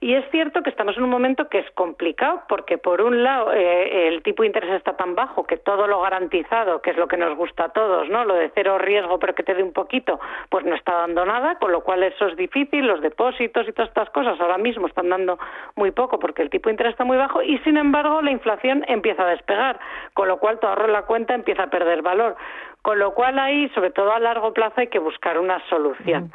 [0.00, 3.52] Y es cierto que estamos en un momento que es complicado porque, por un lado,
[3.52, 7.06] eh, el tipo de interés está tan bajo que todo lo garantizado, que es lo
[7.06, 8.24] que nos gusta a todos, todos, ¿no?
[8.24, 10.18] Lo de cero riesgo pero que te dé un poquito,
[10.48, 13.88] pues no está dando nada, con lo cual eso es difícil, los depósitos y todas
[13.88, 15.38] estas cosas ahora mismo están dando
[15.76, 18.84] muy poco porque el tipo de interés está muy bajo y sin embargo la inflación
[18.88, 19.78] empieza a despegar,
[20.14, 22.36] con lo cual tu ahorro en la cuenta empieza a perder valor.
[22.80, 26.32] Con lo cual ahí, sobre todo a largo plazo, hay que buscar una solución.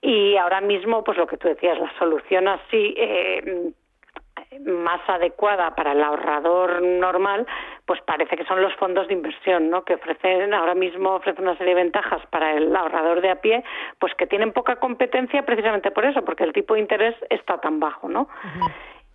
[0.00, 3.72] Y ahora mismo, pues lo que tú decías, la solución así eh,
[4.66, 7.46] más adecuada para el ahorrador normal,
[7.86, 9.84] pues parece que son los fondos de inversión, ¿no?
[9.84, 13.64] Que ofrecen ahora mismo ofrecen una serie de ventajas para el ahorrador de a pie,
[13.98, 17.80] pues que tienen poca competencia precisamente por eso, porque el tipo de interés está tan
[17.80, 18.28] bajo, ¿no?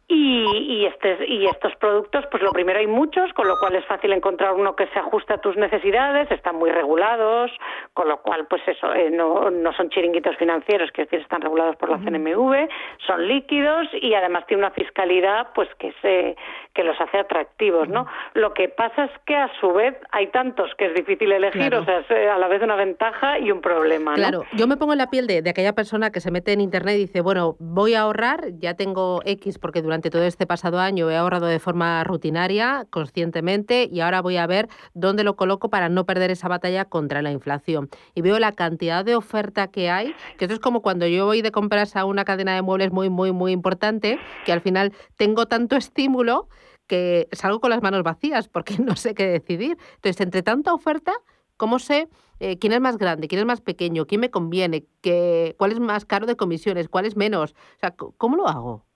[0.09, 3.85] Y, y, este, y estos productos, pues lo primero hay muchos, con lo cual es
[3.87, 7.51] fácil encontrar uno que se ajuste a tus necesidades, están muy regulados,
[7.93, 11.75] con lo cual, pues eso, eh, no, no son chiringuitos financieros, que decir, están regulados
[11.75, 12.69] por la CNMV,
[13.05, 16.37] son líquidos y además tiene una fiscalidad, pues que se
[16.73, 18.05] que los hace atractivos, ¿no?
[18.35, 21.83] Lo que pasa es que a su vez hay tantos que es difícil elegir, o
[21.83, 24.17] sea, es eh, a la vez una ventaja y un problema, ¿no?
[24.17, 26.61] Claro, yo me pongo en la piel de, de aquella persona que se mete en
[26.61, 30.45] internet y dice, bueno, voy a ahorrar, ya tengo X porque durante durante todo este
[30.45, 35.35] pasado año he ahorrado de forma rutinaria, conscientemente, y ahora voy a ver dónde lo
[35.35, 37.89] coloco para no perder esa batalla contra la inflación.
[38.13, 41.41] Y veo la cantidad de oferta que hay, que esto es como cuando yo voy
[41.41, 45.47] de compras a una cadena de muebles muy, muy, muy importante, que al final tengo
[45.47, 46.47] tanto estímulo
[46.85, 49.79] que salgo con las manos vacías porque no sé qué decidir.
[49.95, 51.13] Entonces, entre tanta oferta,
[51.57, 52.07] ¿cómo sé
[52.39, 55.79] eh, quién es más grande, quién es más pequeño, quién me conviene, qué, cuál es
[55.79, 57.53] más caro de comisiones, cuál es menos?
[57.53, 58.87] O sea, ¿cómo lo hago?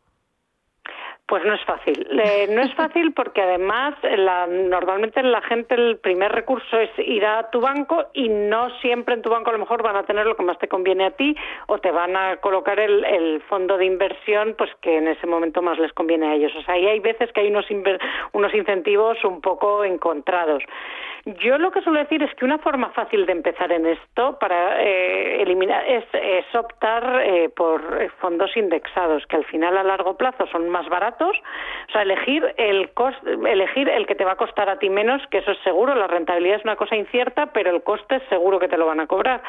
[1.31, 2.05] Pues no es fácil.
[2.11, 3.95] Eh, no es fácil porque además
[4.49, 9.21] normalmente la gente el primer recurso es ir a tu banco y no siempre en
[9.21, 11.33] tu banco a lo mejor van a tener lo que más te conviene a ti
[11.67, 15.61] o te van a colocar el, el fondo de inversión pues que en ese momento
[15.61, 16.51] más les conviene a ellos.
[16.53, 17.65] O sea, ahí hay veces que hay unos,
[18.33, 20.61] unos incentivos un poco encontrados.
[21.39, 24.81] Yo lo que suelo decir es que una forma fácil de empezar en esto para
[24.81, 30.47] eh, eliminar es, es optar eh, por fondos indexados que al final a largo plazo
[30.47, 32.89] son más baratos o sea, elegir el
[33.47, 36.07] elegir el que te va a costar a ti menos, que eso es seguro, la
[36.07, 39.07] rentabilidad es una cosa incierta, pero el coste es seguro que te lo van a
[39.07, 39.41] cobrar.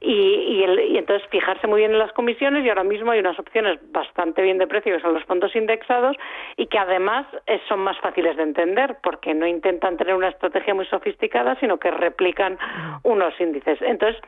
[0.00, 0.62] Y,
[0.96, 4.58] entonces fijarse muy bien en las comisiones y ahora mismo hay unas opciones bastante bien
[4.58, 6.16] de precio que son los fondos indexados
[6.56, 10.74] y que además eh, son más fáciles de entender porque no intentan tener una estrategia
[10.74, 12.58] muy sofisticada, sino que replican
[13.02, 13.80] unos índices.
[13.82, 14.20] Entonces,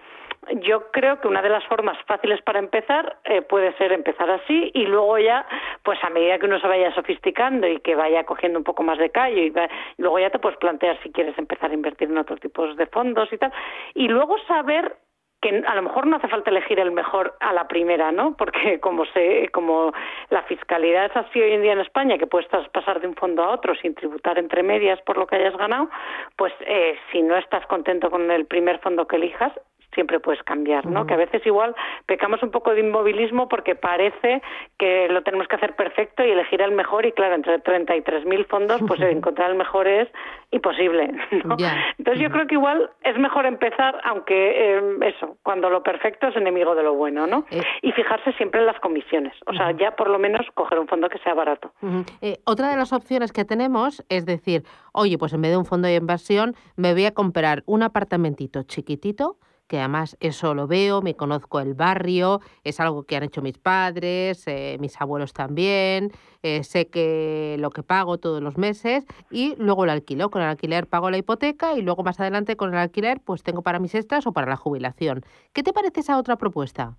[0.63, 4.71] yo creo que una de las formas fáciles para empezar eh, puede ser empezar así
[4.75, 5.47] y luego ya,
[5.83, 8.99] pues a medida que uno se vaya sofisticando y que vaya cogiendo un poco más
[8.99, 9.53] de callo y,
[9.99, 13.33] luego ya te puedes plantear si quieres empezar a invertir en otros tipos de fondos
[13.33, 13.53] y tal.
[13.95, 14.97] Y luego saber
[15.41, 18.37] que a lo mejor no hace falta elegir el mejor a la primera, ¿no?
[18.37, 19.93] Porque como se, como
[20.29, 23.43] la fiscalidad es así hoy en día en España, que puedes pasar de un fondo
[23.43, 25.89] a otro sin tributar entre medias por lo que hayas ganado,
[26.37, 29.53] pues eh, si no estás contento con el primer fondo que elijas,
[29.95, 31.07] siempre puedes cambiar, ¿no?
[31.07, 31.75] Que a veces igual
[32.07, 34.43] pecamos un poco de inmovilismo porque parece
[34.79, 38.81] que lo tenemos que hacer perfecto y elegir el mejor y claro, entre 33.000 fondos,
[38.87, 40.09] pues encontrar el mejor es
[40.51, 41.13] imposible,
[41.45, 41.57] ¿no?
[41.99, 46.37] Entonces yo creo que igual es mejor empezar, aunque eh, eso, cuando lo perfecto es
[46.37, 47.45] enemigo de lo bueno, ¿no?
[47.51, 47.63] Eh.
[47.83, 51.09] Y fijarse siempre en las comisiones, o sea, ya por lo menos coger un fondo
[51.09, 51.73] que sea barato.
[52.21, 55.67] Eh, otra de las opciones que tenemos es decir, oye, pues en vez de un
[55.67, 59.37] fondo de inversión me voy a comprar un apartamentito chiquitito,
[59.71, 63.57] que además eso lo veo, me conozco el barrio, es algo que han hecho mis
[63.57, 66.11] padres, eh, mis abuelos también,
[66.43, 70.29] eh, sé que lo que pago todos los meses y luego lo alquilo.
[70.29, 73.63] Con el alquiler pago la hipoteca y luego más adelante con el alquiler pues tengo
[73.63, 75.23] para mis extras o para la jubilación.
[75.53, 76.97] ¿Qué te parece esa otra propuesta?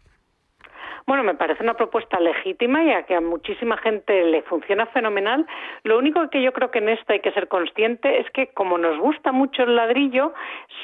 [1.07, 5.45] Bueno, me parece una propuesta legítima y a que a muchísima gente le funciona fenomenal.
[5.83, 8.77] Lo único que yo creo que en esto hay que ser consciente es que como
[8.77, 10.33] nos gusta mucho el ladrillo,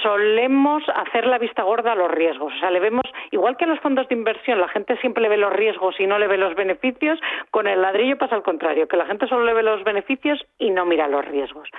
[0.02, 2.54] solemos hacer la vista gorda a los riesgos.
[2.54, 5.30] O sea, le vemos, igual que en los fondos de inversión, la gente siempre le
[5.30, 7.20] ve los riesgos y no le ve los beneficios,
[7.52, 10.70] con el ladrillo pasa al contrario, que la gente solo le ve los beneficios y
[10.72, 11.70] no mira los riesgos.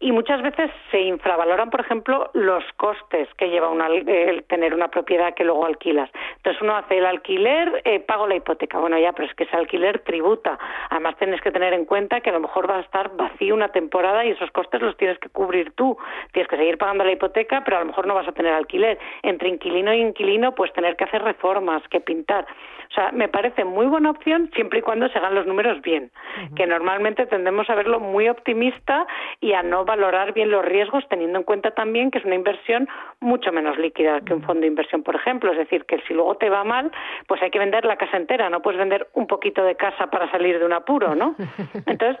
[0.00, 5.34] Y muchas veces se infravaloran, por ejemplo, los costes que lleva el tener una propiedad
[5.34, 6.10] que luego alquilas.
[6.36, 8.78] Entonces uno hace el alquiler, eh, pago la hipoteca.
[8.78, 10.58] Bueno, ya, pero es que ese alquiler tributa.
[10.90, 13.68] Además, tienes que tener en cuenta que a lo mejor va a estar vacío una
[13.68, 15.96] temporada y esos costes los tienes que cubrir tú.
[16.32, 18.98] Tienes que seguir pagando la hipoteca, pero a lo mejor no vas a tener alquiler.
[19.22, 22.44] Entre inquilino y inquilino, pues tener que hacer reformas, que pintar.
[22.90, 26.10] O sea, me parece muy buena opción siempre y cuando se hagan los números bien,
[26.54, 29.06] que normalmente tendemos a verlo muy optimista
[29.40, 32.88] y a no valorar bien los riesgos, teniendo en cuenta también que es una inversión
[33.20, 35.52] mucho menos líquida que un fondo de inversión, por ejemplo.
[35.52, 36.90] Es decir, que si luego te va mal,
[37.26, 40.30] pues hay que vender la casa entera, no puedes vender un poquito de casa para
[40.30, 41.34] salir de un apuro, ¿no?
[41.86, 42.18] Entonces,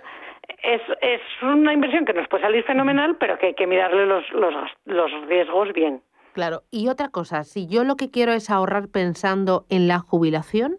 [0.62, 4.30] es, es una inversión que nos puede salir fenomenal, pero que hay que mirarle los,
[4.32, 4.54] los,
[4.84, 6.00] los riesgos bien.
[6.36, 10.76] Claro, y otra cosa, si yo lo que quiero es ahorrar pensando en la jubilación,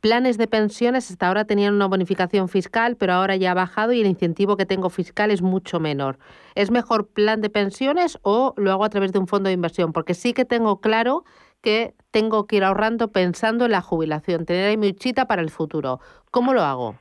[0.00, 4.00] planes de pensiones hasta ahora tenían una bonificación fiscal, pero ahora ya ha bajado y
[4.00, 6.18] el incentivo que tengo fiscal es mucho menor.
[6.54, 9.92] ¿Es mejor plan de pensiones o lo hago a través de un fondo de inversión?
[9.92, 11.24] Porque sí que tengo claro
[11.60, 15.50] que tengo que ir ahorrando pensando en la jubilación, tener ahí mi chita para el
[15.50, 16.00] futuro.
[16.30, 16.96] ¿Cómo lo hago?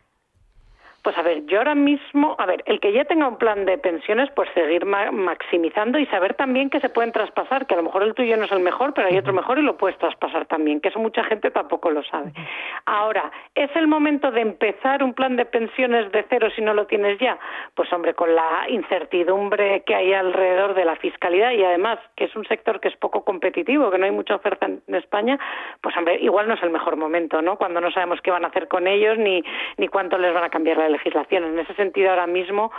[1.02, 3.78] Pues a ver, yo ahora mismo, a ver, el que ya tenga un plan de
[3.80, 8.04] pensiones, pues seguir maximizando y saber también que se pueden traspasar, que a lo mejor
[8.04, 10.80] el tuyo no es el mejor, pero hay otro mejor y lo puedes traspasar también,
[10.80, 12.32] que eso mucha gente tampoco lo sabe.
[12.86, 16.86] Ahora, ¿es el momento de empezar un plan de pensiones de cero si no lo
[16.86, 17.39] tienes ya?
[17.74, 22.36] Pues hombre, con la incertidumbre que hay alrededor de la fiscalidad y además que es
[22.36, 25.39] un sector que es poco competitivo, que no hay mucha oferta en España,
[25.82, 27.58] pues hombre, igual no es el mejor momento, ¿no?
[27.58, 29.43] Cuando no sabemos qué van a hacer con ellos ni,
[29.78, 31.43] ni cuánto les van a cambiar la legislación.
[31.43, 32.71] En ese sentido, ahora mismo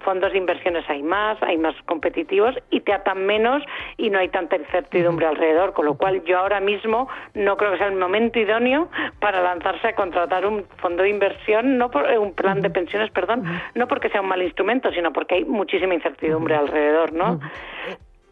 [0.00, 3.62] fondos de inversiones hay más, hay más competitivos y te atan menos
[3.96, 7.78] y no hay tanta incertidumbre alrededor, con lo cual yo ahora mismo no creo que
[7.78, 8.88] sea el momento idóneo
[9.20, 13.10] para lanzarse a contratar un fondo de inversión, no por, eh, un plan de pensiones,
[13.10, 13.44] perdón,
[13.74, 17.40] no porque sea un mal instrumento, sino porque hay muchísima incertidumbre alrededor, ¿no?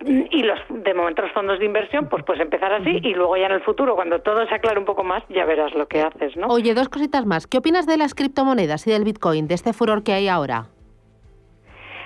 [0.05, 3.47] Y los de momento los fondos de inversión pues pues empezar así y luego ya
[3.47, 6.37] en el futuro cuando todo se aclare un poco más ya verás lo que haces
[6.37, 7.47] no oye dos cositas más.
[7.47, 10.67] Qué opinas de las criptomonedas y del bitcoin de este furor que hay ahora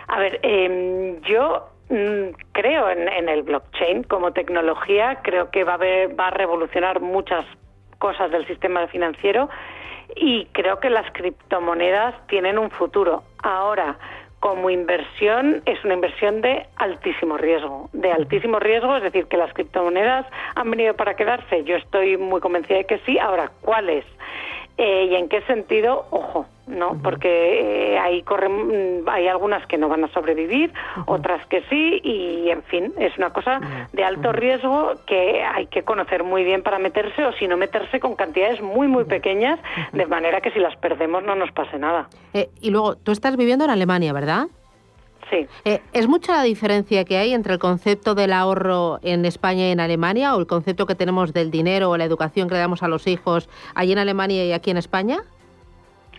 [0.09, 5.79] a ver eh, yo mm, creo en, el blockchain como tecnología creo que va a
[5.79, 7.45] va a revolucionar muchas
[7.99, 9.49] cosas del sistema financiero
[10.17, 13.23] y creo que las criptomonedas tienen un futuro.
[13.43, 13.99] Ahora
[14.43, 19.55] como inversión es una inversión de altísimo riesgo, de altísimo riesgo, es decir, que las
[19.55, 20.27] criptomonedas
[20.57, 21.63] han venido para quedarse.
[21.63, 23.21] Yo estoy muy convencida de que sí.
[23.21, 24.05] Ahora, ¿cuáles?
[24.79, 26.07] Eh, ¿Y en qué sentido?
[26.11, 26.99] Ojo, ¿no?
[27.03, 30.73] Porque eh, ahí corren, hay algunas que no van a sobrevivir,
[31.07, 33.61] otras que sí, y en fin, es una cosa
[33.93, 38.01] de alto riesgo que hay que conocer muy bien para meterse o si no meterse
[38.01, 39.61] con cantidades muy, muy pequeñas,
[39.93, 42.09] de manera que si las perdemos no nos pase nada.
[42.33, 44.47] Eh, y luego, tú estás viviendo en Alemania, ¿verdad?
[45.33, 45.49] Sí.
[45.65, 49.71] Eh, ¿Es mucha la diferencia que hay entre el concepto del ahorro en España y
[49.71, 52.83] en Alemania o el concepto que tenemos del dinero o la educación que le damos
[52.83, 55.23] a los hijos allí en Alemania y aquí en España?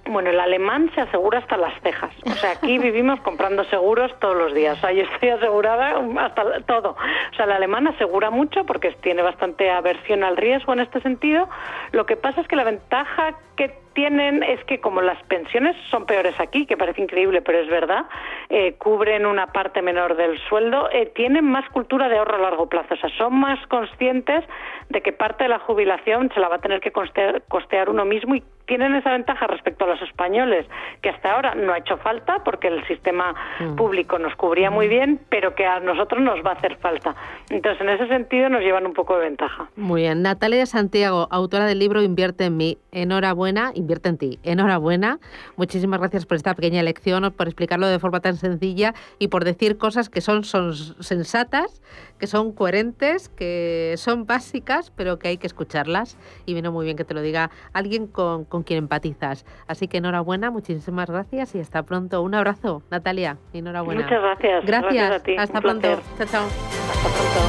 [0.05, 2.11] Bueno, el alemán se asegura hasta las cejas.
[2.25, 4.77] O sea, aquí vivimos comprando seguros todos los días.
[4.79, 6.97] O sea, yo estoy asegurada hasta todo.
[7.31, 11.47] O sea, el alemán asegura mucho porque tiene bastante aversión al riesgo en este sentido.
[11.91, 16.05] Lo que pasa es que la ventaja que tienen es que como las pensiones son
[16.05, 18.05] peores aquí, que parece increíble, pero es verdad,
[18.49, 22.67] eh, cubren una parte menor del sueldo, eh, tienen más cultura de ahorro a largo
[22.67, 24.43] plazo, o sea, son más conscientes
[24.89, 28.35] de que parte de la jubilación se la va a tener que costear, uno mismo
[28.35, 30.65] y tienen esa ventaja respecto a los españoles,
[31.01, 33.75] que hasta ahora no ha hecho falta porque el sistema mm.
[33.75, 37.15] público nos cubría muy bien, pero que a nosotros nos va a hacer falta.
[37.49, 39.69] Entonces, en ese sentido nos llevan un poco de ventaja.
[39.75, 40.21] Muy bien.
[40.21, 42.77] Natalia Santiago, autora del libro Invierte en mí.
[42.91, 44.39] Enhorabuena invierte en ti.
[44.43, 45.19] Enhorabuena.
[45.55, 49.77] Muchísimas gracias por esta pequeña lección, por explicarlo de forma tan sencilla y por decir
[49.77, 51.81] cosas que son, son sensatas,
[52.19, 56.17] que son coherentes, que son básicas, pero que hay que escucharlas.
[56.45, 59.47] Y vino muy bien que te lo diga alguien con, con quien empatizas.
[59.65, 62.21] Así que enhorabuena, muchísimas gracias y hasta pronto.
[62.21, 63.39] Un abrazo, Natalia.
[63.51, 64.03] Enhorabuena.
[64.03, 64.63] Muchas gracias.
[64.63, 65.11] Gracias.
[65.11, 65.35] a ti.
[65.35, 65.87] Hasta pronto.
[66.19, 66.45] Chao, chao.
[66.45, 67.39] Hasta pronto.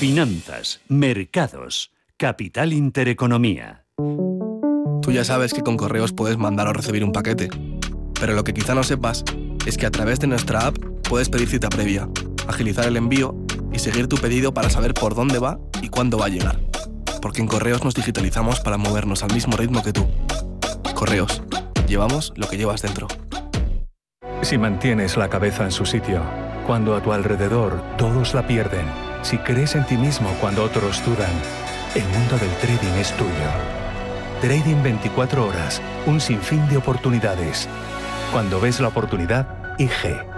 [0.00, 3.84] Finanzas, mercados, capital intereconomía.
[5.00, 7.50] Tú ya sabes que con correos puedes mandar o recibir un paquete,
[8.18, 9.24] pero lo que quizá no sepas
[9.64, 10.76] es que a través de nuestra app
[11.08, 12.08] puedes pedir cita previa,
[12.48, 13.36] agilizar el envío
[13.72, 16.60] y seguir tu pedido para saber por dónde va y cuándo va a llegar.
[17.20, 20.08] Porque en correos nos digitalizamos para movernos al mismo ritmo que tú.
[20.94, 21.42] Correos,
[21.86, 23.08] llevamos lo que llevas dentro.
[24.42, 26.22] Si mantienes la cabeza en su sitio,
[26.66, 28.86] cuando a tu alrededor todos la pierden,
[29.22, 31.32] si crees en ti mismo cuando otros dudan,
[31.94, 33.30] el mundo del trading es tuyo.
[34.40, 37.68] Trading 24 horas, un sinfín de oportunidades.
[38.32, 40.37] Cuando ves la oportunidad, IG.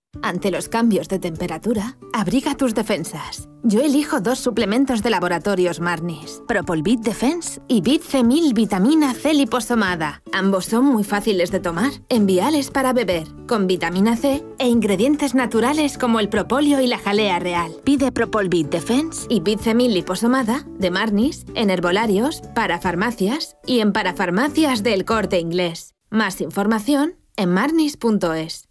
[0.21, 3.47] Ante los cambios de temperatura, abriga tus defensas.
[3.63, 10.21] Yo elijo dos suplementos de laboratorios Marnis, Propolvit Defense y Bit C1000 Vitamina C liposomada.
[10.33, 15.97] Ambos son muy fáciles de tomar, enviales para beber, con vitamina C e ingredientes naturales
[15.97, 17.71] como el propóleo y la jalea real.
[17.83, 23.93] Pide Propolvit Defense y Bit C1000 liposomada de Marnis en herbolarios, para farmacias y en
[23.93, 25.93] parafarmacias del corte inglés.
[26.09, 28.70] Más información en marnis.es.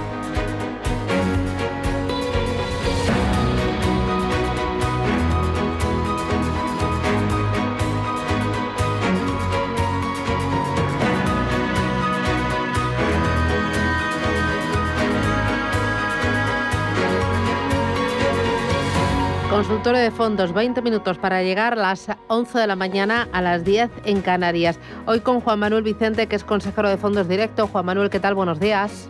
[19.81, 23.63] Consultorio de fondos, 20 minutos para llegar a las 11 de la mañana a las
[23.63, 24.79] 10 en Canarias.
[25.07, 27.65] Hoy con Juan Manuel Vicente, que es consejero de fondos directo.
[27.65, 28.35] Juan Manuel, ¿qué tal?
[28.35, 29.09] Buenos días.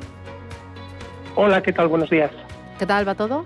[1.36, 1.90] Hola, ¿qué tal?
[1.90, 2.32] Buenos días.
[2.80, 3.44] ¿Qué tal va todo?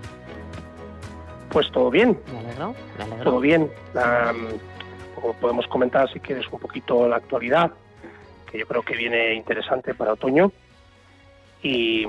[1.48, 2.16] Pues todo bien.
[2.32, 3.24] Me alegro, me alegro.
[3.24, 3.72] Todo bien.
[5.40, 7.72] Podemos comentar, si quieres, un poquito la actualidad,
[8.48, 10.52] que yo creo que viene interesante para otoño.
[11.66, 12.06] Y,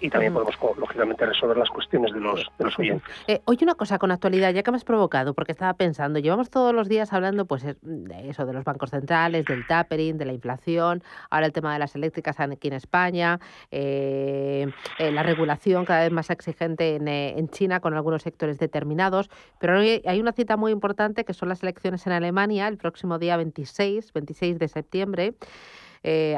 [0.00, 3.14] y también podemos, lógicamente, resolver las cuestiones de los, de los oyentes.
[3.26, 6.48] Eh, oye, una cosa con actualidad, ya que me has provocado, porque estaba pensando, llevamos
[6.48, 10.32] todos los días hablando, pues, de eso, de los bancos centrales, del tapering, de la
[10.32, 16.02] inflación, ahora el tema de las eléctricas aquí en España, eh, eh, la regulación cada
[16.02, 19.28] vez más exigente en, en, China con algunos sectores determinados,
[19.58, 23.18] pero hay, hay una cita muy importante que son las elecciones en Alemania el próximo
[23.18, 25.34] día 26, 26 de septiembre.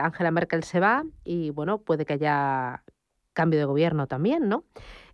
[0.01, 2.83] Angela Merkel se va y bueno, puede que haya
[3.33, 4.65] cambio de gobierno también, ¿no?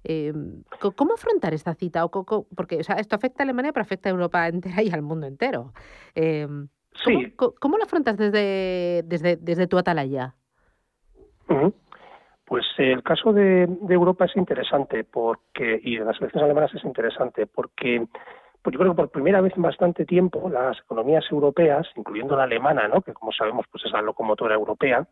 [0.04, 0.32] Eh,
[0.94, 2.04] ¿Cómo afrontar esta cita?
[2.04, 5.02] O, porque o sea, esto afecta a Alemania, pero afecta a Europa entera y al
[5.02, 5.72] mundo entero.
[6.14, 7.32] Eh, ¿cómo, sí.
[7.36, 10.34] ¿cómo, lo afrontas desde, desde, desde tu atalaya?
[11.48, 11.74] Uh -huh.
[12.44, 16.84] Pues el caso de, de, Europa es interesante porque y de las elecciones alemanas es
[16.84, 18.06] interesante porque
[18.66, 22.42] pues yo creo que por primera vez en bastante tiempo las economías europeas, incluyendo la
[22.42, 23.00] alemana, ¿no?
[23.00, 25.06] que como sabemos pues es la locomotora europea,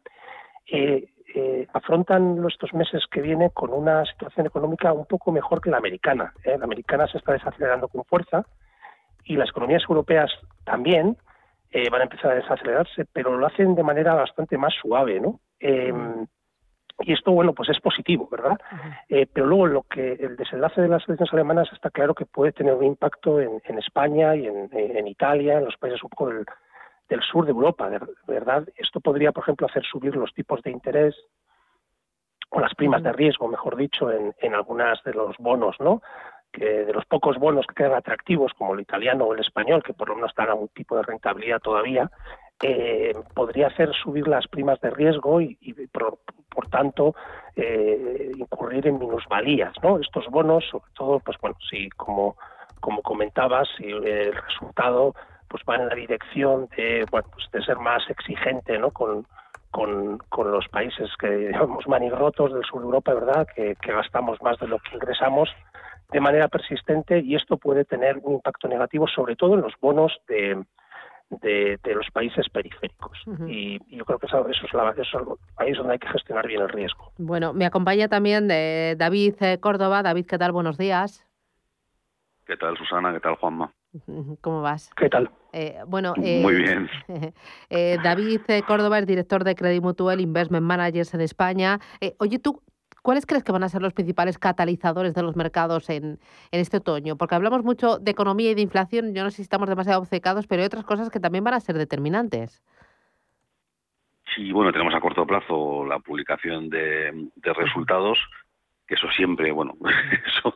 [0.67, 5.71] eh, eh, afrontan estos meses que vienen con una situación económica un poco mejor que
[5.71, 6.35] la americana.
[6.43, 6.59] ¿eh?
[6.59, 8.45] La americana se está desacelerando con fuerza
[9.23, 10.33] y las economías europeas
[10.65, 11.17] también
[11.93, 15.39] van a empezar a desacelerarse, pero lo hacen de manera bastante más suave, ¿no?
[17.01, 18.59] Y esto, bueno, pues es positivo, ¿verdad?
[19.09, 22.53] Eh, pero luego lo que el desenlace de las elecciones alemanas está claro que puede
[22.53, 26.29] tener un impacto en, en España y en, en, Italia, en los países un poco
[26.29, 26.45] del,
[27.09, 27.91] del sur de Europa,
[28.27, 28.69] ¿verdad?
[28.77, 31.17] Esto podría, por ejemplo, hacer subir los tipos de interés
[32.51, 36.01] o las primas de riesgo, mejor dicho, en, en algunas de los bonos, ¿no?
[36.53, 39.95] Que de los pocos bonos que quedan atractivos, como el italiano o el español, que
[39.95, 42.09] por lo menos están a un tipo de rentabilidad todavía,
[42.63, 47.15] eh, podría hacer subir las primas de riesgo y, y por, por, tanto,
[47.57, 49.99] eh, incurrir en minusvalías, ¿no?
[49.99, 52.37] Estos bonos, sobre todo, pues bueno, si como,
[52.81, 55.15] como comentabas, si el resultado
[55.49, 58.91] pues va en la dirección de, bueno, pues de ser más exigente, ¿no?
[58.91, 59.27] Con,
[59.71, 63.47] con, con, los países que llamamos manirrotos del sur de Europa, ¿verdad?
[63.55, 65.49] Que, que, gastamos más de lo que ingresamos
[66.11, 70.17] de manera persistente y esto puede tener un impacto negativo, sobre todo en los bonos
[70.29, 70.65] de,
[71.31, 73.19] de, de los países periféricos.
[73.27, 73.51] Uh -huh.
[73.51, 76.09] y, y, yo creo que eso, eso es la, eso, ahí es donde hay que
[76.09, 77.13] gestionar bien el riesgo.
[77.19, 80.03] Bueno, me acompaña también de David Córdoba.
[80.03, 80.53] David, ¿qué tal?
[80.53, 81.27] Buenos días.
[82.47, 83.13] ¿Qué tal, Susana?
[83.13, 83.73] ¿Qué tal, Juanma?
[84.41, 84.91] ¿Cómo vas?
[84.97, 85.31] ¿Qué tal?
[85.53, 86.89] Eh, bueno, eh, muy bien.
[87.71, 91.79] Eh, David Córdoba es director de Credit Mutual Investment Managers en España.
[92.01, 92.61] Eh, oye, tú,
[93.05, 96.19] ¿cuáles crees que van a ser los principales catalizadores de los mercados en,
[96.51, 97.17] en, este otoño?
[97.17, 100.47] Porque hablamos mucho de economía y de inflación, yo no sé si estamos demasiado obcecados,
[100.47, 102.65] pero hay otras cosas que también van a ser determinantes.
[104.35, 108.19] Sí, bueno, tenemos a corto plazo la publicación de, de resultados,
[108.89, 109.75] que eso siempre, bueno,
[110.27, 110.55] eso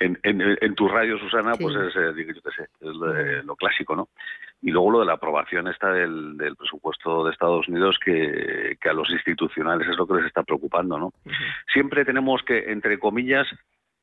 [0.00, 1.64] en, en, en, tu radio, Susana, sí.
[1.64, 4.08] pues es, eh, yo qué sé, es lo, lo, clásico, ¿no?
[4.62, 8.88] Y luego lo de la aprobación esta del, del presupuesto de Estados Unidos que, que,
[8.88, 11.06] a los institucionales es lo que les está preocupando, ¿no?
[11.06, 11.54] Uh -huh.
[11.72, 13.48] Siempre tenemos que, entre comillas,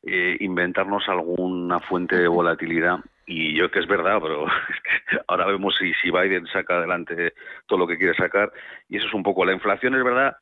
[0.04, 4.46] eh, inventarnos alguna fuente de volatilidad y yo que es verdad, pero
[5.28, 7.34] ahora vemos si, si Biden saca adelante
[7.68, 8.52] todo lo que quiere sacar
[8.88, 10.38] y eso es un poco la inflación, es verdad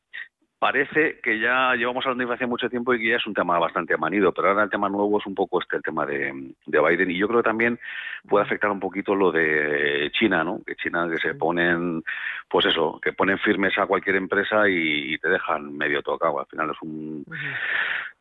[0.59, 3.59] parece que ya llevamos hablando de inflación mucho tiempo y que ya es un tema
[3.59, 6.79] bastante amanido, pero ahora el tema nuevo es un poco este el tema de, de
[6.81, 7.79] Biden y yo creo que también
[8.27, 10.61] puede afectar un poquito lo de China, ¿no?
[10.65, 12.03] Que China que se ponen,
[12.49, 16.39] pues eso, que ponen firmes a cualquier empresa y, y te dejan medio tocado.
[16.39, 17.23] Al final es un,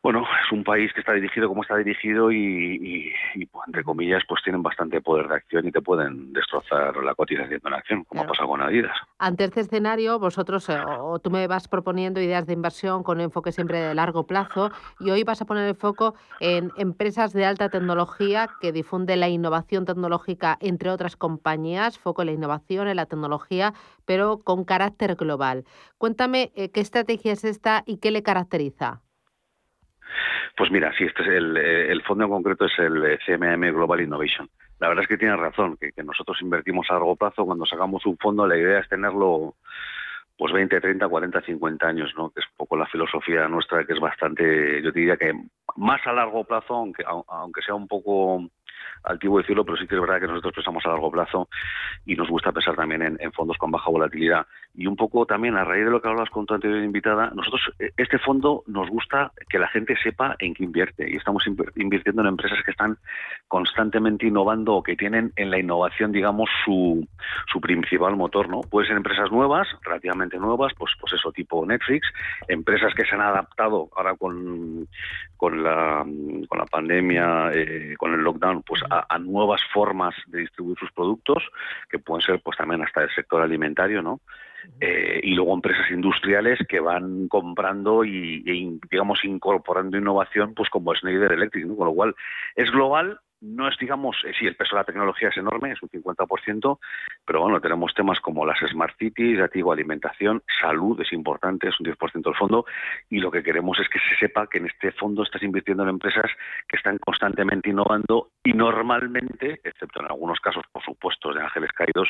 [0.07, 3.11] bueno, es un país que está dirigido como está dirigido y,
[3.51, 7.59] pues, entre comillas, pues tienen bastante poder de acción y te pueden destrozar la cotización
[7.59, 8.95] de una acción, como ha pasado con Adidas.
[9.19, 13.51] Ante este escenario, vosotros eh, o tú me vas proponiendo ideas de inversión con enfoque
[13.51, 17.67] siempre de largo plazo y hoy vas a poner el foco en empresas de alta
[17.67, 23.07] tecnología que difunden la innovación tecnológica entre otras compañías, foco en la innovación, en la
[23.07, 23.73] tecnología,
[24.05, 25.65] pero con carácter global.
[25.97, 29.01] Cuéntame eh, qué estrategia es esta y qué le caracteriza.
[30.55, 34.01] Pues mira, sí, este es eh, el, fondo en concreto es el eh, CMM Global
[34.01, 34.49] Innovation.
[34.79, 37.45] La verdad es que tiene razón, que, nosotros invertimos a largo plazo.
[37.45, 39.55] Cuando sacamos un fondo, la idea es tenerlo
[40.37, 42.29] pues 20, 30, 40, 50 años, ¿no?
[42.29, 45.33] Que es un poco la filosofía nuestra, que es bastante, yo diría que
[45.77, 48.47] más a largo plazo, aunque, aunque sea un poco
[49.03, 51.49] altivo decirlo, pero sí que es verdad que nosotros pensamos a largo plazo
[52.05, 54.45] y nos gusta pensar también en, fondos con baja volatilidad.
[54.77, 57.61] Y un poco también a raíz de lo que hablabas con tu anterior invitada, nosotros
[57.79, 61.43] eh, este fondo nos gusta que la gente sepa en qué invierte y estamos
[61.75, 62.97] invirtiendo en empresas que están
[63.47, 67.07] constantemente innovando o que tienen en la innovación, digamos, su,
[67.51, 68.61] su principal motor, ¿no?
[68.61, 72.07] Puede ser empresas nuevas, relativamente nuevas, pues, pues eso tipo Netflix,
[72.47, 74.87] empresas que se han adaptado ahora con,
[75.37, 76.05] con, la,
[76.47, 81.43] con la pandemia, eh, con el lockdown, pues a, nuevas formas de distribuir sus productos,
[81.89, 84.19] que pueden ser pues también hasta el sector alimentario, ¿no?
[84.79, 90.93] Eh, y luego empresas industriales que van comprando y, e digamos incorporando innovación pues como
[90.93, 92.15] Schneider Electric, con lo cual
[92.55, 95.81] es global no es, digamos, eh, sí, el peso de la tecnología es enorme, es
[95.81, 96.79] un 50%,
[97.25, 101.85] pero bueno, tenemos temas como las smart cities, digo, alimentación, salud es importante, es un
[101.85, 102.65] 10% del fondo,
[103.09, 105.89] y lo que queremos es que se sepa que en este fondo estás invirtiendo en
[105.89, 106.31] empresas
[106.67, 112.09] que están constantemente innovando y normalmente, excepto en algunos casos, por supuesto, de ángeles caídos,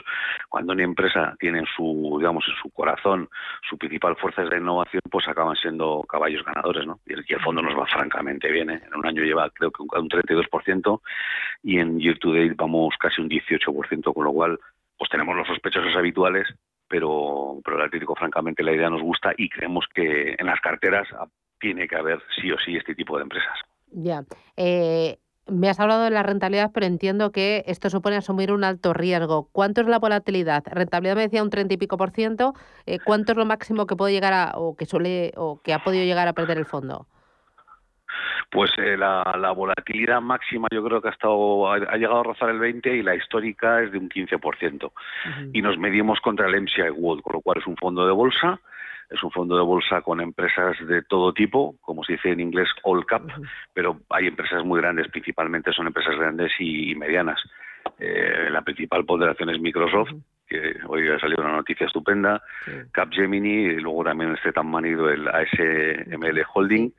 [0.49, 3.29] cuando una empresa tiene en su, digamos, en su corazón
[3.67, 6.99] su principal fuerza es la innovación, pues acaban siendo caballos ganadores, ¿no?
[7.05, 8.81] Y el, el fondo nos va francamente bien, ¿eh?
[8.85, 11.01] En un año lleva, creo que un 32%,
[11.63, 14.59] y en year to date vamos casi un 18%, con lo cual
[14.97, 16.47] pues tenemos los sospechosos habituales,
[16.87, 21.07] pero, pero el Atlético francamente la idea nos gusta y creemos que en las carteras
[21.59, 23.57] tiene que haber sí o sí este tipo de empresas.
[23.91, 24.23] Ya.
[24.55, 28.93] Eh, me has hablado de la rentabilidad, pero entiendo que esto supone asumir un alto
[28.93, 29.49] riesgo.
[29.51, 30.63] ¿Cuánto es la volatilidad?
[30.65, 32.53] Rentabilidad me decía un 30 y pico por ciento.
[32.85, 35.83] Eh, ¿Cuánto es lo máximo que puede llegar a, o que suele, o que ha
[35.83, 37.07] podido llegar a perder el fondo?
[38.49, 39.23] Pues eh, la,
[39.55, 43.15] volatilidad máxima yo creo que ha estado ha, llegado a rozar el 20 y la
[43.15, 44.91] histórica es de un 15%.
[45.53, 48.59] Y nos medimos contra el MSCI World, con lo cual es un fondo de bolsa,
[49.09, 52.69] es un fondo de bolsa con empresas de todo tipo, como se dice en inglés
[52.83, 53.23] all cap,
[53.73, 57.41] pero hay empresas muy grandes, principalmente son empresas grandes y, medianas.
[57.99, 60.11] Eh, la principal ponderación es Microsoft,
[60.47, 62.41] que hoy ha salido una noticia estupenda,
[62.91, 66.93] Capgemini, y luego también este tan manido el ASML Holding,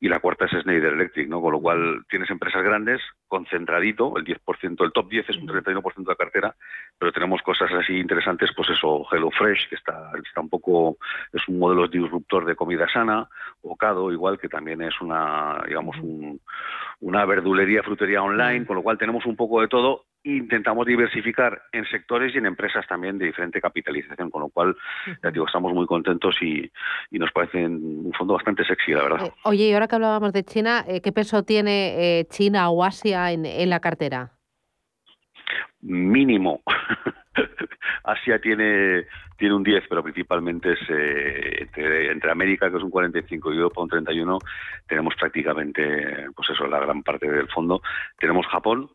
[0.00, 1.42] y la cuarta es Schneider Electric, ¿no?
[1.42, 5.94] Con lo cual tienes empresas grandes, concentradito, el 10%, el top 10 es un 31%
[5.96, 6.56] de la cartera,
[6.98, 10.96] pero tenemos cosas así interesantes, pues eso, HelloFresh, que está, está un poco,
[11.32, 13.28] es un modelo disruptor de comida sana,
[13.60, 16.40] Ocado, igual, que también es una, digamos, un,
[17.00, 21.86] una verdulería, frutería online, con lo cual tenemos un poco de todo intentamos diversificar en
[21.86, 24.76] sectores y en empresas también de diferente capitalización, con lo cual,
[25.22, 26.70] ya digo, estamos muy contentos y,
[27.10, 29.26] nos parece un fondo bastante sexy, la verdad.
[29.26, 32.82] Eh, oye, y ahora que hablábamos de China, eh, ¿qué peso tiene eh, China o
[32.82, 34.32] Asia en, en la cartera?
[35.80, 36.62] Mínimo.
[38.04, 39.06] Asia tiene
[39.36, 40.80] tiene un 10, pero principalmente es
[41.62, 44.38] entre, entre, América, que es un 45, y Europa un 31,
[44.86, 47.80] tenemos prácticamente, pues eso, la gran parte del fondo.
[48.18, 48.90] Tenemos Japón,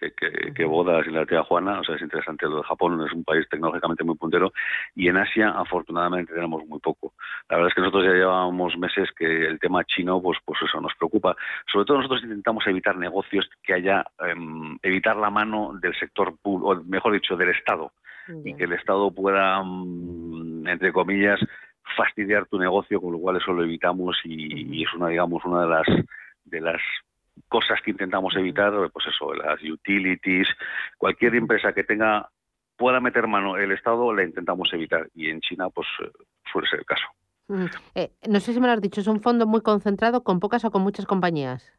[0.00, 3.24] que, bodas y la tía Juana, o sea, es interesante lo de Japón, es un
[3.24, 4.52] país tecnológicamente muy puntero,
[4.94, 7.12] y en Asia afortunadamente tenemos muy poco.
[7.48, 10.80] La verdad es que nosotros ya llevábamos meses que el tema chino, pues, pues eso
[10.80, 11.36] nos preocupa.
[11.70, 16.74] Sobre todo nosotros intentamos evitar negocios que haya, em, evitar la mano del sector, o
[16.86, 17.92] mejor dicho, del Estado,
[18.44, 21.40] y que el Estado pueda, mm, entre comillas,
[21.96, 25.62] fastidiar tu negocio, con lo cual eso lo evitamos y, y es una, digamos, una
[25.62, 25.86] de las
[26.44, 26.80] de las
[27.48, 30.48] cosas que intentamos evitar, pues eso, las utilities,
[30.98, 32.30] cualquier empresa que tenga
[32.76, 35.86] pueda meter mano el Estado la intentamos evitar y en China pues
[36.50, 37.04] suele ser el caso.
[37.94, 40.64] Eh, no sé si me lo has dicho, es un fondo muy concentrado con pocas
[40.64, 41.72] o con muchas compañías.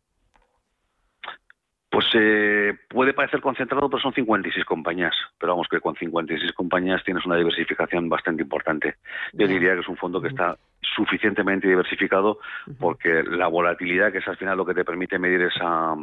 [1.91, 5.13] Pues eh, puede parecer concentrado, pero son 56 compañías.
[5.37, 8.95] Pero vamos, que con 56 compañías tienes una diversificación bastante importante.
[9.33, 10.57] Yo diría que es un fondo que está
[10.95, 12.39] suficientemente diversificado
[12.79, 15.93] porque la volatilidad, que es al final lo que te permite medir esa,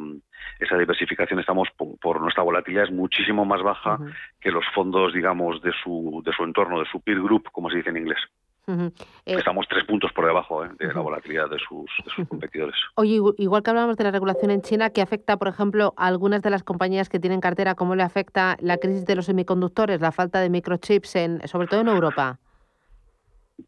[0.59, 3.99] esa diversificación, estamos por, nuestra volatilidad es muchísimo más baja
[4.41, 7.79] que los fondos, digamos, de su, de su entorno, de su peer group, como se
[7.79, 8.21] dice en inglés.
[8.69, 8.91] Eh,
[9.25, 10.69] Estamos tres puntos por debajo ¿eh?
[10.79, 12.77] de la volatilidad de sus, de sus competidores.
[12.97, 16.43] Oye, igual que hablábamos de la regulación en China, ¿qué afecta, por ejemplo, a algunas
[16.43, 17.75] de las compañías que tienen cartera?
[17.75, 21.81] ¿Cómo le afecta la crisis de los semiconductores, la falta de microchips, en, sobre todo
[21.81, 22.39] en Europa?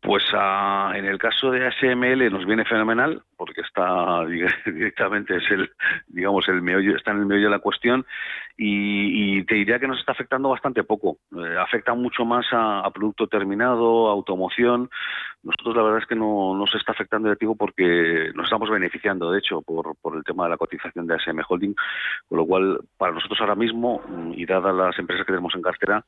[0.02, 4.24] Pues ah, en el caso de ASML nos viene fenomenal porque está
[4.64, 5.70] directamente es el
[6.06, 8.06] digamos el meollo está en el meollo de la cuestión
[8.62, 13.26] y, te diría que nos está afectando bastante poco eh, afecta mucho más a, producto
[13.26, 14.90] terminado automoción
[15.42, 19.30] nosotros la verdad es que no nos está afectando de tipo porque nos estamos beneficiando
[19.30, 21.74] de hecho por, por el tema de la cotización de ASM Holding
[22.28, 24.02] con lo cual para nosotros ahora mismo
[24.34, 26.04] y dadas las empresas que tenemos en cartera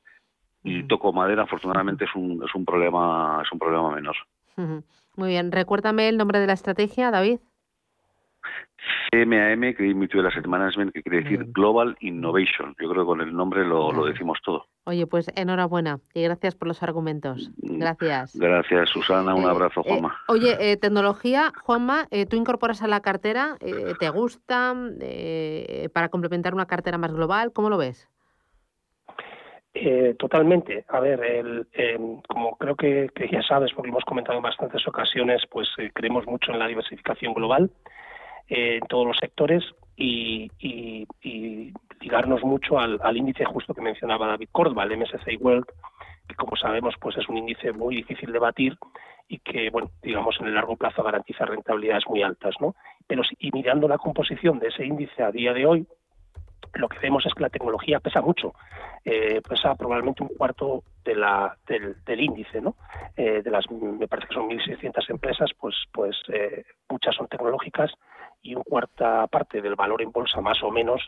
[0.65, 4.17] y toco madera, afortunadamente es un, es un problema es un problema menor.
[5.17, 7.41] Muy bien, recuérdame el nombre de la estrategia, David.
[9.11, 12.75] CMAM, que Mutual Asset Management, que quiere decir Global Innovation.
[12.81, 14.67] Yo creo que con el nombre lo, lo decimos todo.
[14.85, 17.51] Oye, pues enhorabuena y gracias por los argumentos.
[17.63, 18.37] Mm, gracias.
[18.37, 19.35] Gracias, Susana.
[19.35, 20.17] Un eh, abrazo, eh, Juanma.
[20.29, 23.57] oye, eh, tecnología, Juanma, tú incorporas a la cartera,
[23.99, 24.75] ¿te gusta
[25.93, 27.53] para complementar una cartera más global?
[27.53, 28.09] ¿Cómo lo ves?
[29.75, 30.85] Eh, totalmente.
[30.89, 31.67] A ver, el,
[32.29, 36.53] como creo que, ya sabes, porque hemos comentado en bastantes ocasiones, pues eh, creemos mucho
[36.53, 37.71] en la diversificación global
[38.55, 39.65] eh, en todos los sectores
[39.97, 40.51] y,
[42.01, 45.65] ligarnos mucho al, índice justo que mencionaba David Córdoba, el MSCI World,
[46.29, 48.77] que como sabemos, pues es un índice muy difícil de batir
[49.27, 52.75] y que, bueno, digamos, en el largo plazo garantiza rentabilidades muy altas, ¿no?
[53.07, 55.87] Pero y mirando la composición de ese índice a día de hoy,
[56.75, 58.53] lo que vemos es que la tecnología pesa mucho,
[59.05, 62.77] eh, pesa probablemente un cuarto de la, del, índice, ¿no?
[63.17, 67.93] Eh, de las, me parece que son 1.600 empresas, pues, pues eh, muchas son tecnológicas
[68.43, 71.01] y una cuarta parte del valor en bolsa, más o menos,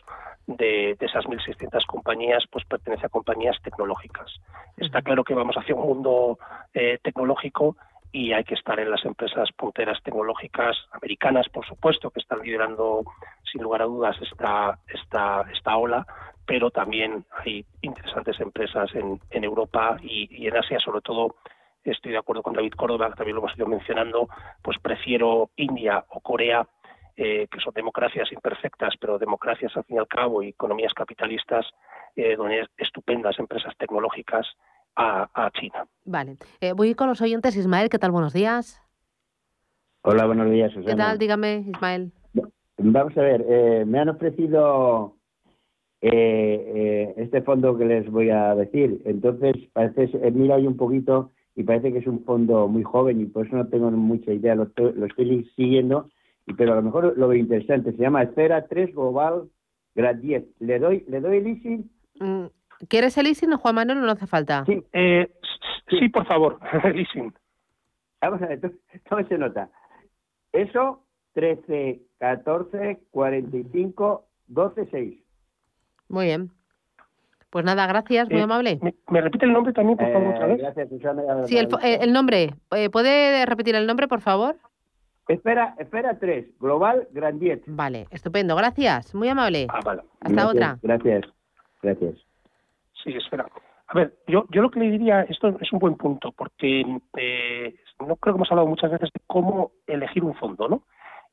[0.47, 4.39] de, de esas 1.600 compañías, pues pertenece a compañías tecnológicas.
[4.77, 6.39] Está claro que vamos hacia un mundo
[6.73, 7.75] eh, tecnológico
[8.11, 13.03] y hay que estar en las empresas punteras tecnológicas americanas, por supuesto, que están liderando
[13.51, 16.05] sin lugar a dudas esta, esta, esta ola,
[16.45, 21.35] pero también hay interesantes empresas en, en Europa y, en Asia, sobre todo.
[21.83, 24.27] Estoy de acuerdo con David Córdoba, que también lo hemos ido mencionando,
[24.63, 26.65] pues prefiero India o Corea,
[27.17, 31.65] eh, que son democracias imperfectas, pero democracias al fin y al cabo y economías capitalistas,
[32.15, 34.47] eh, donde hay estupendas empresas tecnológicas
[34.95, 35.85] a, China.
[36.05, 36.37] Vale.
[36.61, 37.55] Eh, voy con los oyentes.
[37.55, 38.11] Ismael, ¿qué tal?
[38.11, 38.81] Buenos días.
[40.03, 40.91] Hola, buenos días, Susana.
[40.91, 41.17] ¿Qué tal?
[41.17, 42.11] Dígame, Ismael.
[42.77, 45.15] Vamos a ver, eh, me han ofrecido
[46.01, 49.01] eh, este fondo que les voy a decir.
[49.05, 53.25] Entonces, parece, mira ahí un poquito y parece que es un fondo muy joven y
[53.25, 54.55] por eso no tengo mucha idea.
[54.55, 56.09] Lo estoy, siguiendo,
[56.53, 57.91] pero a lo mejor lo veo interesante.
[57.91, 59.49] Se llama Esfera 3 Global
[59.95, 60.43] Grad 10.
[60.59, 61.89] ¿Le doy, le doy el easy?
[62.19, 62.45] Mm,
[62.87, 64.65] ¿Quieres el leasing o Juan Manuel no hace falta?
[64.65, 65.31] Sí, eh,
[65.89, 67.33] sí, por favor, el leasing.
[68.21, 68.59] Vamos a ver,
[69.09, 69.69] tome se nota.
[70.51, 75.23] Eso, 13, 14, 45, 12, 6.
[76.09, 76.51] Muy bien.
[77.49, 78.79] Pues nada, gracias, muy eh, amable.
[79.09, 80.57] ¿me, repite el nombre también, por favor, otra vez?
[80.57, 81.43] Gracias, Susana.
[81.45, 82.53] Sí, el, eh, el, nombre.
[82.91, 84.57] ¿Puede repetir el nombre, por favor?
[85.27, 87.63] Espera, espera 3, Global Grandiet.
[87.67, 89.67] Vale, estupendo, gracias, muy amable.
[89.69, 90.03] Ah, vale.
[90.21, 90.79] Hasta otra.
[90.83, 91.23] Gracias,
[91.81, 92.15] gracias.
[93.03, 93.47] Sí, espera.
[93.87, 96.81] A ver, yo, yo lo que le diría, esto es un buen punto, porque
[97.17, 100.83] eh, no creo que hemos hablado muchas veces de cómo elegir un fondo, ¿no?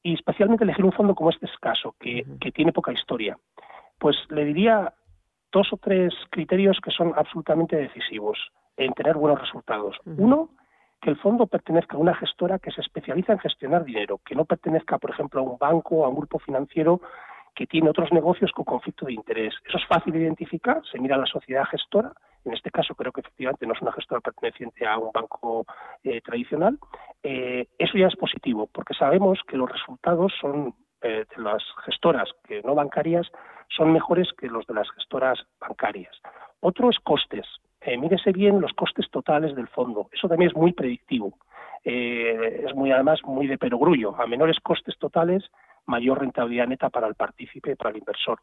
[0.03, 3.38] Y especialmente elegir un fondo como este es caso, que, que tiene poca historia.
[3.99, 4.93] Pues le diría
[5.53, 8.38] dos o tres criterios que son absolutamente decisivos
[8.76, 9.97] en tener buenos resultados.
[10.05, 10.51] Uno,
[11.03, 14.44] que el fondo pertenezca a una gestora que se especializa en gestionar dinero, que no
[14.44, 17.00] pertenezca, por ejemplo, a un banco o a un grupo financiero
[17.57, 19.53] que tiene otros negocios con conflicto de interés.
[19.66, 22.12] Eso es fácil de identificar, se mira a la sociedad gestora,
[22.44, 25.66] en este caso creo que efectivamente no es una gestora perteneciente a un banco
[26.05, 26.78] eh, tradicional,
[27.22, 32.30] eh, eso ya es positivo, porque sabemos que los resultados son eh, de las gestoras
[32.44, 33.28] que no bancarias
[33.76, 36.14] son mejores que los de las gestoras bancarias.
[36.61, 37.46] Otro es costes.
[37.99, 40.09] Mírese bien los costes totales del fondo.
[40.12, 41.35] Eso también es muy predictivo.
[41.85, 44.14] es muy además muy de perogrullo.
[44.20, 45.45] A menores costes totales,
[45.87, 48.41] mayor rentabilidad neta para el partícipe, para el inversor.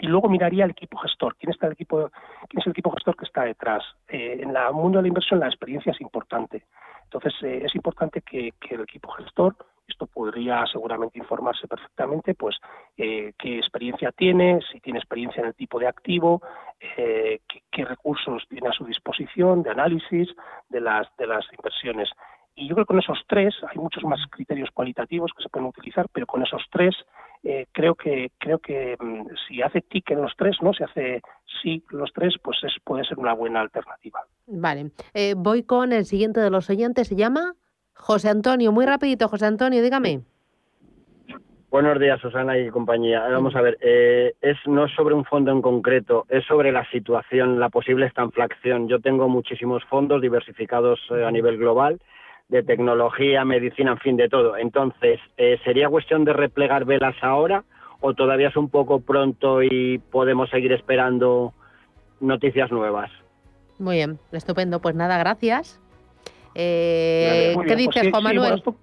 [0.00, 1.36] Y luego miraría el equipo gestor.
[1.36, 2.10] ¿Quién, está el equipo,
[2.48, 3.82] quién es el equipo gestor que está detrás?
[4.08, 6.64] Eh, en el mundo de la inversión la experiencia es importante.
[7.04, 9.56] Entonces eh, es importante que, el equipo gestor,
[9.88, 12.56] esto podría seguramente informarse perfectamente, pues
[12.96, 16.42] eh, qué experiencia tiene, si tiene experiencia en el tipo de activo,
[16.78, 20.28] qué, qué, recursos tiene a su disposición de análisis
[20.68, 22.08] de las, de las inversiones.
[22.54, 25.68] Y yo creo que con esos tres, hay muchos más criterios cualitativos que se pueden
[25.68, 26.94] utilizar, pero con esos tres
[27.44, 31.22] eh, creo que creo que mm, si hace tic en los tres, no, si hace
[31.62, 34.20] sí los tres, pues es, puede ser una buena alternativa.
[34.46, 34.90] Vale.
[35.14, 37.08] Eh, voy con el siguiente de los oyentes.
[37.08, 37.54] Se llama
[37.98, 38.72] José Antonio.
[38.72, 40.20] Muy rapidito, José Antonio, dígame.
[41.70, 43.28] Buenos días, Susana y compañía.
[43.28, 46.88] Vamos a ver, eh, es no es sobre un fondo en concreto, es sobre la
[46.90, 48.88] situación, la posible estanflación.
[48.88, 52.00] Yo tengo muchísimos fondos diversificados eh, a nivel global,
[52.48, 54.56] de tecnología, medicina, en fin, de todo.
[54.56, 57.64] Entonces, eh, ¿sería cuestión de replegar velas ahora
[58.00, 61.52] o todavía es un poco pronto y podemos seguir esperando
[62.20, 63.10] noticias nuevas?
[63.78, 64.80] Muy bien, estupendo.
[64.80, 65.78] Pues nada, gracias.
[66.58, 68.38] ¿Qué Muy bien, pues dices, sí, Juan sí, Manuel?
[68.40, 68.74] bueno, esto-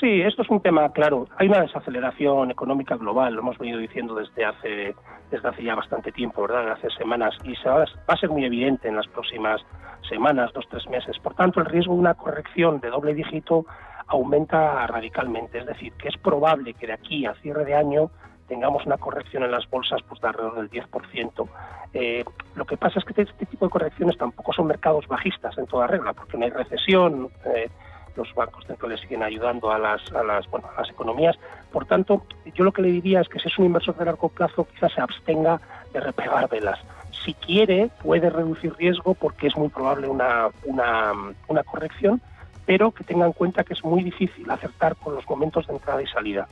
[0.00, 1.26] Sí, esto es un tema claro.
[1.38, 4.94] Hay una desaceleración económica global, lo hemos venido diciendo desde hace
[5.30, 6.70] desde hace ya bastante tiempo, ¿verdad?
[6.72, 9.60] Hace semanas y se va, va a ser muy evidente en las próximas
[10.08, 11.18] semanas, dos tres meses.
[11.18, 13.66] Por tanto, el riesgo de una corrección de doble dígito
[14.06, 15.58] aumenta radicalmente.
[15.58, 18.10] Es decir, que es probable que de aquí a cierre de año
[18.48, 21.48] tengamos una corrección en las bolsas pues, de alrededor del 10%.
[21.94, 22.24] Eh,
[22.54, 25.86] lo que pasa es que este tipo de correcciones tampoco son mercados bajistas en toda
[25.86, 27.68] regla, porque no hay recesión, eh,
[28.16, 31.38] los bancos centrales siguen ayudando a las, a las, bueno, a las economías.
[31.72, 32.22] Por tanto,
[32.54, 34.92] yo lo que le diría es que si es un inversor de largo plazo, quizás
[34.92, 35.60] se abstenga
[35.92, 36.80] de replegar velas.
[37.24, 41.12] Si quiere, puede reducir riesgo porque es muy probable una, una,
[41.46, 42.20] una corrección,
[42.66, 46.02] pero que tenga en cuenta que es muy difícil acertar con los momentos de entrada
[46.02, 46.48] y salida.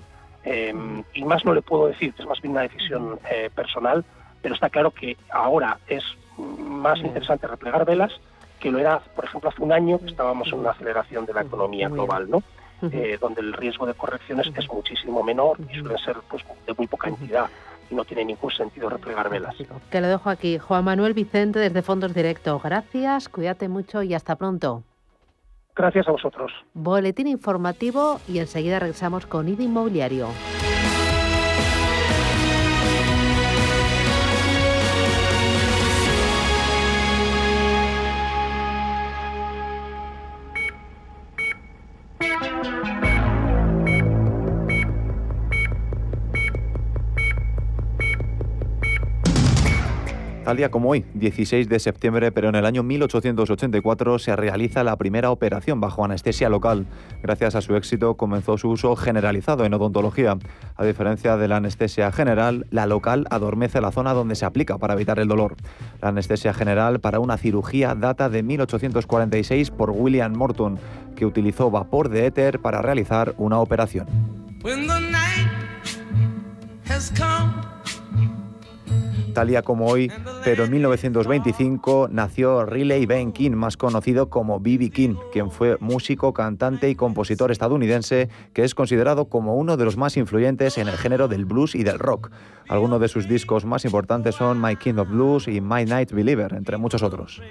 [0.47, 0.73] Eh,
[1.13, 4.05] y más no le puedo decir, es más bien una decisión eh, personal,
[4.41, 6.05] pero está claro que ahora es
[6.39, 8.13] más interesante replegar velas
[8.61, 11.43] que lo era, por ejemplo, hace un año que estábamos en una aceleración de la
[11.43, 12.43] economía global, ¿no?
[12.93, 16.87] Eh, donde el riesgo de correcciones es muchísimo menor y suelen ser pues, de muy
[16.87, 17.47] poca entidad
[17.91, 19.55] y no tiene ningún sentido replegar velas.
[19.91, 20.59] Que lo dejo aquí.
[20.59, 22.61] Juan Manuel Vicente desde Fondos Directo.
[22.63, 24.83] Gracias, cuídate mucho y hasta pronto.
[25.77, 26.51] Gracias a vosotros.
[26.73, 30.29] Boletín informativo y enseguida regresamos con IDA Inmobiliario.
[50.47, 54.95] Tal día como hoy, 16 de septiembre, pero en el año 1884 se realiza la
[54.95, 56.87] primera operación bajo anestesia local.
[57.21, 60.39] Gracias a su éxito comenzó su uso generalizado en odontología.
[60.77, 64.95] A diferencia de la anestesia general, la local adormece la zona donde se aplica para
[64.95, 65.57] evitar el dolor.
[66.01, 70.79] La anestesia general para una cirugía data de 1846 por William Morton,
[71.17, 74.07] que utilizó vapor de éter para realizar una operación.
[74.63, 75.49] When the night
[76.89, 77.76] has come
[79.37, 80.11] Tal como hoy,
[80.45, 84.89] pero en 1925 nació Riley Ben King, más conocido como B.B.
[84.89, 89.99] King, quien fue músico, cantante y compositor estadounidense que es considerado como uno de los
[89.99, 92.31] más influyentes en el género del blues y del rock.
[92.67, 96.55] Algunos de sus discos más importantes son My King of Blues y My Night Believer,
[96.55, 97.43] entre muchos otros.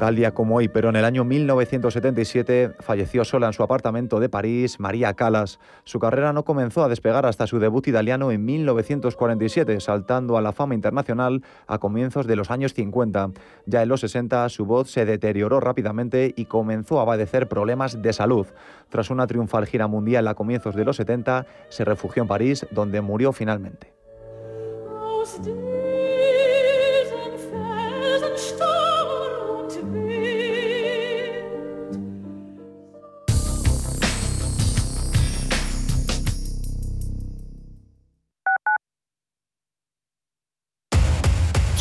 [0.00, 4.30] Tal día como hoy, pero en el año 1977 falleció sola en su apartamento de
[4.30, 5.60] París María Callas.
[5.84, 10.52] Su carrera no comenzó a despegar hasta su debut italiano en 1947, saltando a la
[10.52, 13.32] fama internacional a comienzos de los años 50.
[13.66, 18.14] Ya en los 60 su voz se deterioró rápidamente y comenzó a padecer problemas de
[18.14, 18.46] salud.
[18.88, 23.02] Tras una triunfal gira mundial a comienzos de los 70, se refugió en París, donde
[23.02, 23.92] murió finalmente.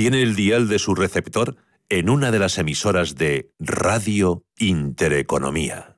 [0.00, 1.56] tiene el dial de su receptor
[1.90, 5.89] en una de las emisoras de Radio Intereconomía.